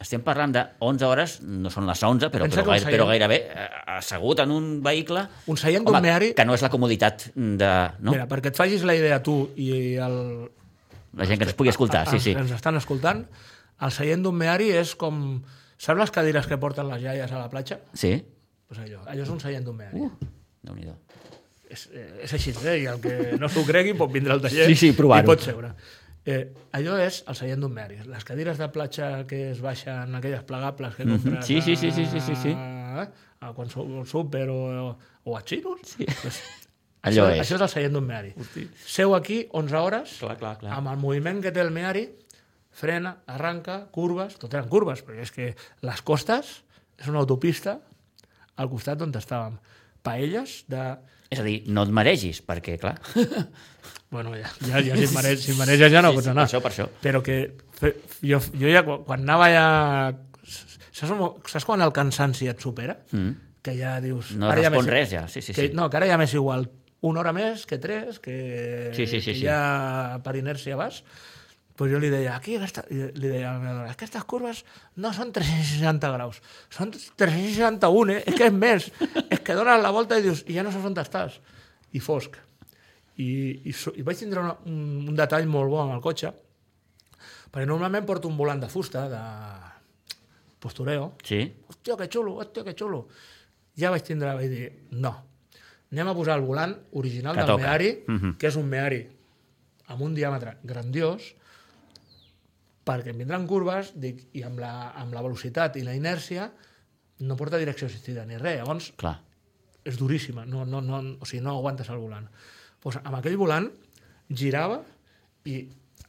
[0.00, 3.36] Estem parlant de 11 hores, no són les 11, però, Pensa però, gaire, però gairebé
[3.52, 3.66] eh,
[3.98, 5.26] assegut en un vehicle...
[5.52, 6.30] un seient d'un meari...
[6.38, 7.68] que no és la comoditat de...
[8.00, 8.14] No?
[8.14, 9.68] Mira, perquè et facis la idea tu i
[10.00, 10.16] el,
[11.20, 12.32] La gent que ens pugui escoltar, sí, els sí.
[12.32, 13.26] que ens estan escoltant,
[13.84, 15.40] el seient d'un meari és com...
[15.80, 17.80] Saps les cadires que porten les iaies a la platja?
[17.96, 18.14] Sí?
[18.68, 20.00] Pues allò, allò és un seient d'un meari.
[20.00, 20.32] Uh,
[20.64, 20.96] Déu-n'hi-do.
[21.70, 22.80] És, eh, és així, eh?
[22.82, 25.70] I el que no s'ho cregui pot vindre al taller Sí, sí, i pot seure.
[26.28, 27.96] Eh, allò és el seient d'un meari.
[28.06, 31.42] Les cadires de platja que es baixen, aquelles plegables que compres Mhm.
[31.46, 32.52] Sí, sí, sí, sí, sí, sí, sí.
[32.56, 33.08] A,
[33.40, 35.80] a qualsevol súper o, o a xinos.
[35.84, 36.04] Sí.
[36.04, 36.42] Pues,
[37.02, 37.40] Allò això, és.
[37.46, 38.34] Això és el seient d'un meari.
[38.84, 40.74] Seu aquí 11 hores, Clar, clar, clar.
[40.76, 42.04] amb el moviment que té el meari,
[42.70, 45.46] frena, arranca, curves, tot eren curves, perquè és que
[45.88, 46.58] les costes
[47.00, 47.78] és una autopista
[48.60, 49.56] al costat on estàvem.
[50.04, 50.84] Paelles de...
[51.32, 52.98] És a dir, no et maregis, perquè, clar...
[54.10, 56.30] Bueno, ja, ja, ja si et mareges, si et mareges ja no Sí, pots sí,
[56.32, 56.46] anar.
[56.46, 56.88] per això, per això.
[57.04, 57.36] Però que
[57.78, 57.92] fe,
[58.26, 59.66] jo, jo ja, quan, quan anava ja...
[60.90, 61.12] Saps,
[61.52, 62.96] saps quan el cansanci et supera?
[63.14, 63.30] Mm.
[63.62, 64.32] Que ja dius...
[64.36, 65.26] No ara ja respon m'és- res, ja.
[65.30, 65.74] Sí, sí, que, sí.
[65.76, 66.66] No, que ara ja m'és igual
[67.06, 69.46] una hora més que tres, que, Sí, sí, sí, que sí.
[69.46, 71.04] ja per inèrcia vas.
[71.80, 74.58] Pues jo li deia, aquí aquesta, li deia a la meva dona, aquestes curves
[75.00, 78.24] no són 360 graus, són 361, eh?
[78.28, 78.90] és que és més,
[79.30, 81.38] és que dones la volta i dius, i ja no saps on estàs.
[81.96, 82.36] I fosc.
[83.20, 83.26] I,
[83.68, 86.30] i, i vaig tindre una, un, un detall molt bo amb el cotxe,
[87.50, 89.20] perquè normalment porto un volant de fusta, de
[90.60, 91.40] postureo, Sí?
[91.68, 93.06] hòstia, que xulo, hòstia, que xulo.
[93.78, 95.12] Ja vaig tindre, vaig dir, no,
[95.92, 97.62] anem a posar el volant original Que del toca.
[97.64, 98.36] Meari, Mhm.
[98.38, 99.02] que és un Meari
[99.88, 101.34] amb un diàmetre grandiós,
[102.86, 106.50] perquè em vindran curves dic, i amb la, amb la velocitat i la inèrcia
[107.20, 108.58] no porta direcció assistida ni res.
[108.62, 109.18] Llavors, Clar.
[109.84, 112.28] és duríssima, no, no, no, o sigui, no aguantes el volant.
[112.80, 113.68] Pues amb aquell volant
[114.30, 114.80] girava
[115.48, 115.60] i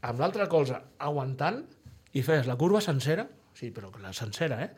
[0.08, 1.62] amb l'altre colze aguantant
[2.14, 4.70] i feies la curva sencera, sí, però la sencera, eh?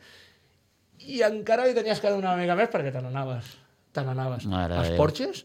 [1.04, 3.48] I encara li tenies que donar una mica més perquè te n'anaves.
[3.94, 4.46] Te n'anaves.
[4.80, 4.98] Els Déu.
[4.98, 5.44] Porches,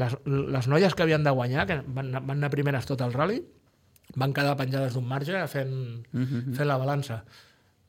[0.00, 3.40] les, les noies que havien de guanyar, que van, van anar primeres tot el rally,
[4.18, 5.72] van quedar penjades d'un marge fent,
[6.12, 6.54] Mhm.
[6.56, 7.22] fent la balança.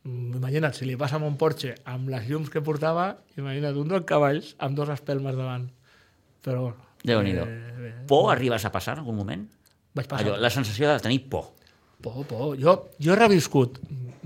[0.03, 3.87] Mm, Imagina't, si li passa amb un Porsche amb les llums que portava, imagina't, un
[3.87, 5.69] dels cavalls amb dos espelmes davant.
[6.43, 6.73] Però
[7.03, 7.45] bueno, Déu-n'hi-do.
[7.47, 9.47] eh, Por arribes a passar en algun moment?
[9.93, 10.25] vaig passar.
[10.25, 11.51] Allò, la sensació de tenir por.
[12.01, 12.57] Por, por.
[12.59, 13.79] Jo, jo he reviscut.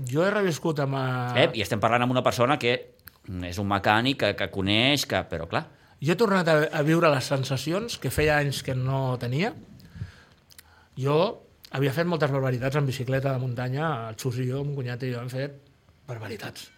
[0.06, 0.94] Jo he reviscut amb...
[0.94, 1.06] A...
[1.36, 1.50] Eh?
[1.54, 2.74] I estem parlant amb una persona que
[3.48, 5.66] és un mecànic que, que coneix, que, però clar,
[5.96, 9.54] Jo he tornat a, a viure les sensacions que feia anys que no tenia.
[11.00, 11.16] Jo
[11.72, 15.12] havia fet moltes barbaritats en bicicleta de muntanya, el Xus i jo, un cunyat i
[15.14, 15.56] jo hem fet
[16.06, 16.68] barbaritats.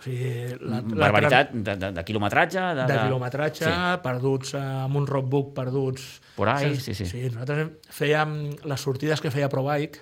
[0.00, 2.62] O sigui, la, la Barbaritat de, de, de quilometratge?
[2.78, 3.98] De, de quilometratge, sí.
[4.00, 6.06] perduts eh, amb un roadbook, perduts...
[6.38, 7.04] Por ahí, sí, sí.
[7.04, 8.32] Sí, nosaltres fèiem
[8.64, 10.00] les sortides que feia ProBike,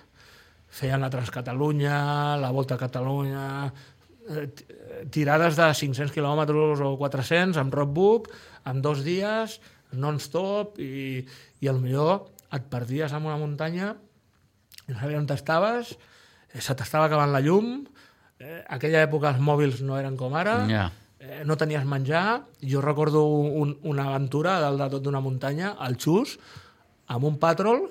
[0.71, 1.99] feien la Transcatalunya,
[2.39, 3.45] la Volta a Catalunya,
[4.31, 4.47] eh,
[5.11, 8.31] tirades de 500 quilòmetres o 400 amb roadbook,
[8.71, 9.59] en dos dies,
[9.99, 11.25] non-stop, i,
[11.59, 13.97] i millor et perdies en una muntanya
[14.89, 15.97] i no sabies on estaves,
[16.55, 17.83] eh, se t'estava acabant la llum,
[18.41, 20.91] eh, aquella època els mòbils no eren com ara, Ja.
[21.21, 22.45] eh, no tenies menjar.
[22.63, 26.39] Jo recordo un, una aventura a dalt de tot d'una muntanya, al Xus,
[27.09, 27.89] amb un patrol,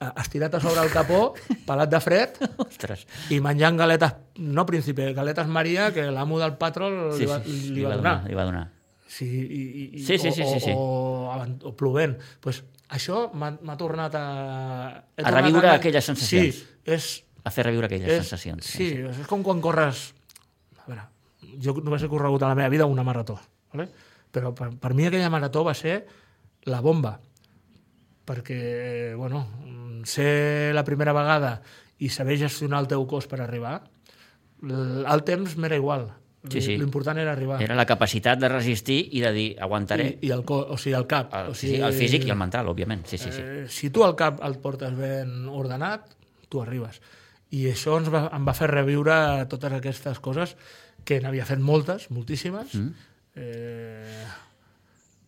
[0.00, 1.34] eh, estirat a sobre el capó,
[1.66, 3.06] pelat de fred, Ostres.
[3.30, 7.58] i menjant galetes, no príncipe, galetes Maria, que l'amo del patrol Sí, li, va, sí,
[7.76, 8.16] li, va donar.
[8.28, 8.68] Li va donar.
[9.12, 9.62] Sí, i,
[10.00, 10.70] i, Sí, sí, sí, o, sí, sí.
[10.72, 10.80] O,
[11.28, 12.14] o, avant- o plovent.
[12.40, 14.22] Pues això m'ha tornat a...
[15.16, 16.54] he A tornat reviure aquelles sensacions.
[16.62, 17.10] Sí, és,
[17.42, 18.70] A fer reviure aquelles és, sensacions.
[18.76, 20.10] Sí, és com quan corres...
[20.82, 21.04] A veure,
[21.62, 23.38] jo només he corregut a la meva vida una marató,
[23.72, 23.90] ¿vale?
[24.32, 26.00] però per, per mi aquella marató va ser
[26.64, 27.18] la bomba,
[28.26, 29.44] perquè, bueno,
[30.08, 31.58] ser la primera vegada
[32.02, 33.76] i saber gestionar el teu cos per arribar,
[34.62, 36.08] el temps m'era igual.
[36.50, 36.74] Sí, sí.
[36.74, 37.60] L'important era arribar.
[37.62, 40.08] Era la capacitat de resistir i de dir, aguantaré.
[40.16, 41.30] I, i el, o sigui, el cap.
[41.38, 43.04] El, o sí, sigui, sí, el físic i el mental, òbviament.
[43.06, 43.44] Sí, sí, sí.
[43.44, 46.08] Eh, si tu el cap el portes ben ordenat,
[46.50, 46.98] tu arribes.
[47.52, 49.14] I això ens va, em va fer reviure
[49.52, 50.54] totes aquestes coses
[51.04, 52.72] que n'havia fet moltes, moltíssimes.
[52.78, 53.10] Mm.
[53.34, 54.24] Eh,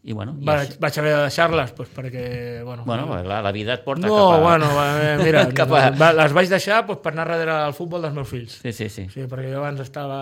[0.04, 2.24] I bueno, i vaig, així- vaig haver de deixar-les pues, perquè...
[2.64, 4.42] Bueno, bueno clar, la vida et porta no, cap a...
[4.42, 7.76] bueno, va, eh, mira, cap a- va, les vaig deixar pues, per anar darrere del
[7.76, 8.58] futbol dels meus fills.
[8.60, 9.06] Sí, sí, sí.
[9.12, 10.18] Sí, perquè jo abans estava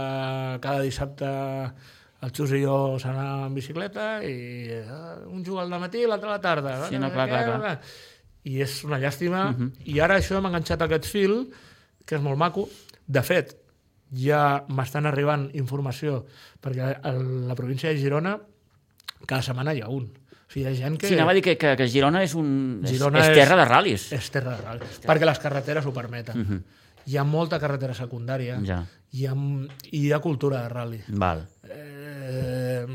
[0.63, 1.27] cada dissabte
[2.23, 4.85] el Xus i jo s'anàvem en bicicleta i eh,
[5.27, 6.77] un juga al matí i l'altre a la tarda.
[6.87, 7.75] Sí, no, clar, clar, clar.
[8.47, 9.49] I és una llàstima.
[9.51, 9.73] Mhm.
[9.91, 11.41] I ara això hem enganxat aquest fil,
[12.07, 12.69] que és molt maco.
[13.07, 13.57] De fet,
[14.13, 16.25] ja m'estan arribant informació,
[16.61, 18.37] perquè a la província de Girona
[19.27, 20.05] cada setmana hi ha un.
[20.13, 21.09] O sigui, hi ha gent que...
[21.09, 23.65] Sí, anava a dir que, que, que Girona és, un, Girona és, és terra de
[23.71, 24.09] ral·lis.
[24.13, 26.63] És terra de ral, perquè les carreteres ho permeten.
[27.09, 28.67] Hi ha molta carretera secundària, Mhm.
[28.69, 28.83] Ja.
[29.13, 29.33] hi, ha,
[29.91, 31.01] hi ha cultura de rally.
[31.09, 31.47] Val.
[31.65, 32.87] Eh,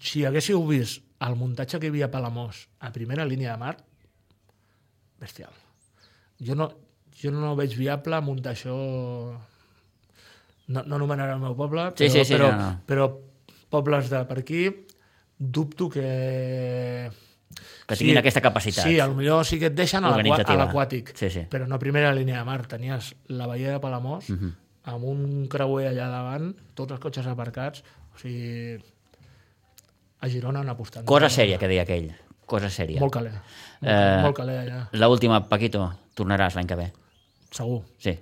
[0.00, 3.76] si haguéssiu vist el muntatge que hi havia a Palamós a primera línia de mar,
[5.18, 5.50] bestial.
[6.38, 6.68] Jo no,
[7.22, 8.74] jo no veig viable muntar això...
[10.68, 12.80] No, no anomenaré el meu poble, Sí, però, sí, sí, però, no, no.
[12.86, 13.06] però
[13.72, 14.66] pobles de per aquí
[15.38, 17.10] dubto que...
[17.88, 18.84] Que tinguin aquesta capacitat.
[18.84, 20.10] Sí, potser sí que et deixen a
[20.60, 21.46] l'aquàtic, Sí, sí.
[21.50, 22.60] però no a primera línia de mar.
[22.68, 24.52] Tenies la Baia de Palamós, Mhm.
[24.92, 27.82] amb un creuer allà davant, tots els cotxes aparcats,
[28.14, 28.76] o sigui,
[30.20, 31.04] a Girona han apostat.
[31.08, 32.12] Cosa sèria, que deia aquell.
[32.44, 33.00] Cosa sèria.
[33.00, 33.40] Molt.
[33.80, 36.92] Molt, Eh, molt calé allà, L'última, Paquito, tornaràs l'any que ve.
[37.58, 37.82] Segur.
[38.02, 38.16] Sí.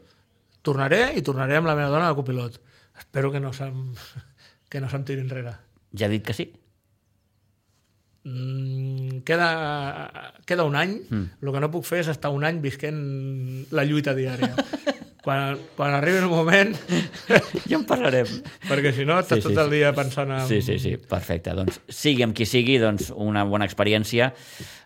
[0.67, 2.61] Tornaré i tornaré amb la meva dona de copilot.
[2.99, 3.93] Espero que no se'm,
[4.73, 5.55] que no se'm tiri enrere.
[5.97, 6.51] Ja ha dit que sí?
[8.27, 10.99] Mm, queda, queda un any.
[11.09, 11.27] Mm.
[11.43, 12.99] El que no puc fer és estar un any visquent
[13.71, 14.51] la lluita diària.
[15.27, 16.73] quan, quan arribi el moment,
[17.71, 18.29] Ja en parlarem.
[18.67, 20.45] perquè si no estàs Sí, sí, tot el dia pensant en...
[20.47, 21.55] Sí, sí, sí, perfecte.
[21.59, 24.33] Doncs sigui amb qui sigui, doncs una bona experiència.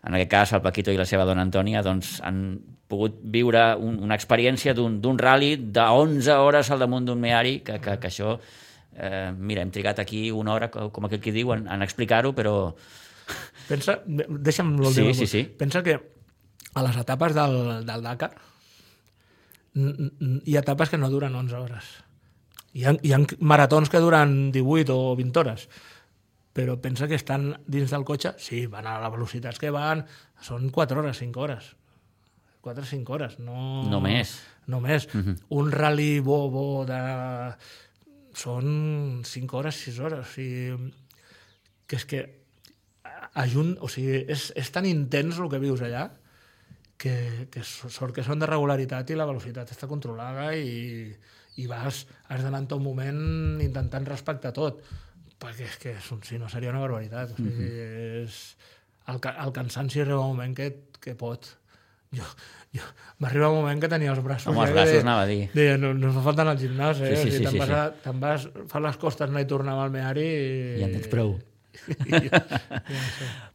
[0.05, 2.43] En aquest cas, el Paquito i la seva dona Antònia doncs, han
[2.91, 7.61] pogut viure un, una experiència d'un d'un rally de 11 hores al damunt d'un meari,
[7.65, 8.35] que, que, que això...
[9.01, 12.35] Eh, mira, hem trigat aquí una hora, co- com aquell que diu, en, en explicar-ho,
[12.37, 12.75] però...
[13.69, 15.13] Pensa, deixa'm l'últim.
[15.15, 15.43] Sí, sí, sí.
[15.57, 15.95] Pensa que
[16.75, 17.55] a les etapes del,
[17.87, 18.33] del Dakar
[19.75, 21.85] hi ha etapes que no duren 11 hores.
[22.75, 25.69] Hi ha, hi ha maratons que duren 18 o 20 hores,
[26.55, 30.05] però pensa que estan dins del cotxe, sí, van a les velocitats que van,
[30.43, 31.71] són 4 hores, 5 hores.
[32.61, 33.85] 4 o 5 hores, no...
[33.89, 34.35] No més.
[34.71, 35.09] No més.
[35.49, 37.01] Un rally bo, bo de...
[38.37, 40.27] Són 5 hores, 6 hores.
[40.27, 40.93] O sigui,
[41.91, 42.21] que és que
[43.41, 46.09] ajunt, o sigui, és, és tan intens el que vius allà
[47.01, 51.09] que, que sort que són de regularitat i la velocitat està controlada i,
[51.63, 54.83] i vas, has d'anar en tot moment intentant respectar tot
[55.41, 55.95] perquè és que
[56.29, 57.71] si no seria una barbaritat o sigui,
[58.25, 58.43] és,
[59.09, 60.69] el, el cansanci arriba un moment que,
[61.01, 61.49] que pot
[62.17, 62.25] jo,
[62.75, 62.87] jo,
[63.23, 65.45] m'arriba un moment que tenia els braços Home, els que braços deia- anava a dir.
[65.55, 67.15] deia, no, no fa falta anar al gimnàs eh?
[67.15, 67.75] Sí, sí, O sigui, sí, te'n sí, vas, sí.
[67.75, 70.51] a, te'n vas fa les costes anar i tornar al meari i...
[70.81, 71.37] Ja en tens prou.
[72.11, 72.29] I.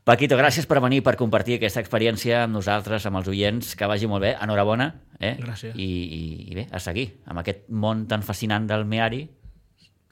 [0.08, 3.74] Paquito, gràcies per venir, per compartir aquesta experiència amb nosaltres, amb els oients.
[3.78, 4.32] Que vagi molt bé.
[4.42, 4.88] Enhorabona.
[5.20, 5.36] Eh?
[5.40, 5.76] Gràcies.
[5.76, 9.26] I, i, I bé, a seguir amb aquest món tan fascinant del meari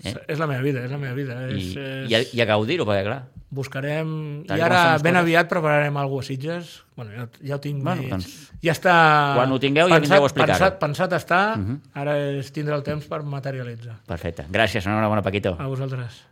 [0.04, 0.14] Eh?
[0.28, 1.38] És la meva vida, és la meva vida.
[1.50, 2.10] I, És, és...
[2.12, 3.22] i, a, i a gaudir-ho, perquè clar,
[3.54, 4.08] Buscarem...
[4.50, 5.22] I ara, ben coses.
[5.22, 6.72] aviat, prepararem alguna cosa a Sitges.
[6.98, 8.32] Bueno, ja, ja ho tinc Bueno, doncs,
[8.66, 8.96] ja està...
[9.38, 10.58] quan ho tingueu ja vindreu a explicar-ho.
[10.58, 11.78] Pensat, pensat està, Mhm.
[11.94, 14.00] ara és tindre el temps per materialitzar.
[14.10, 14.48] perfecte.
[14.50, 15.56] Gràcies, enhorabona, Paquito.
[15.60, 16.24] A vosaltres.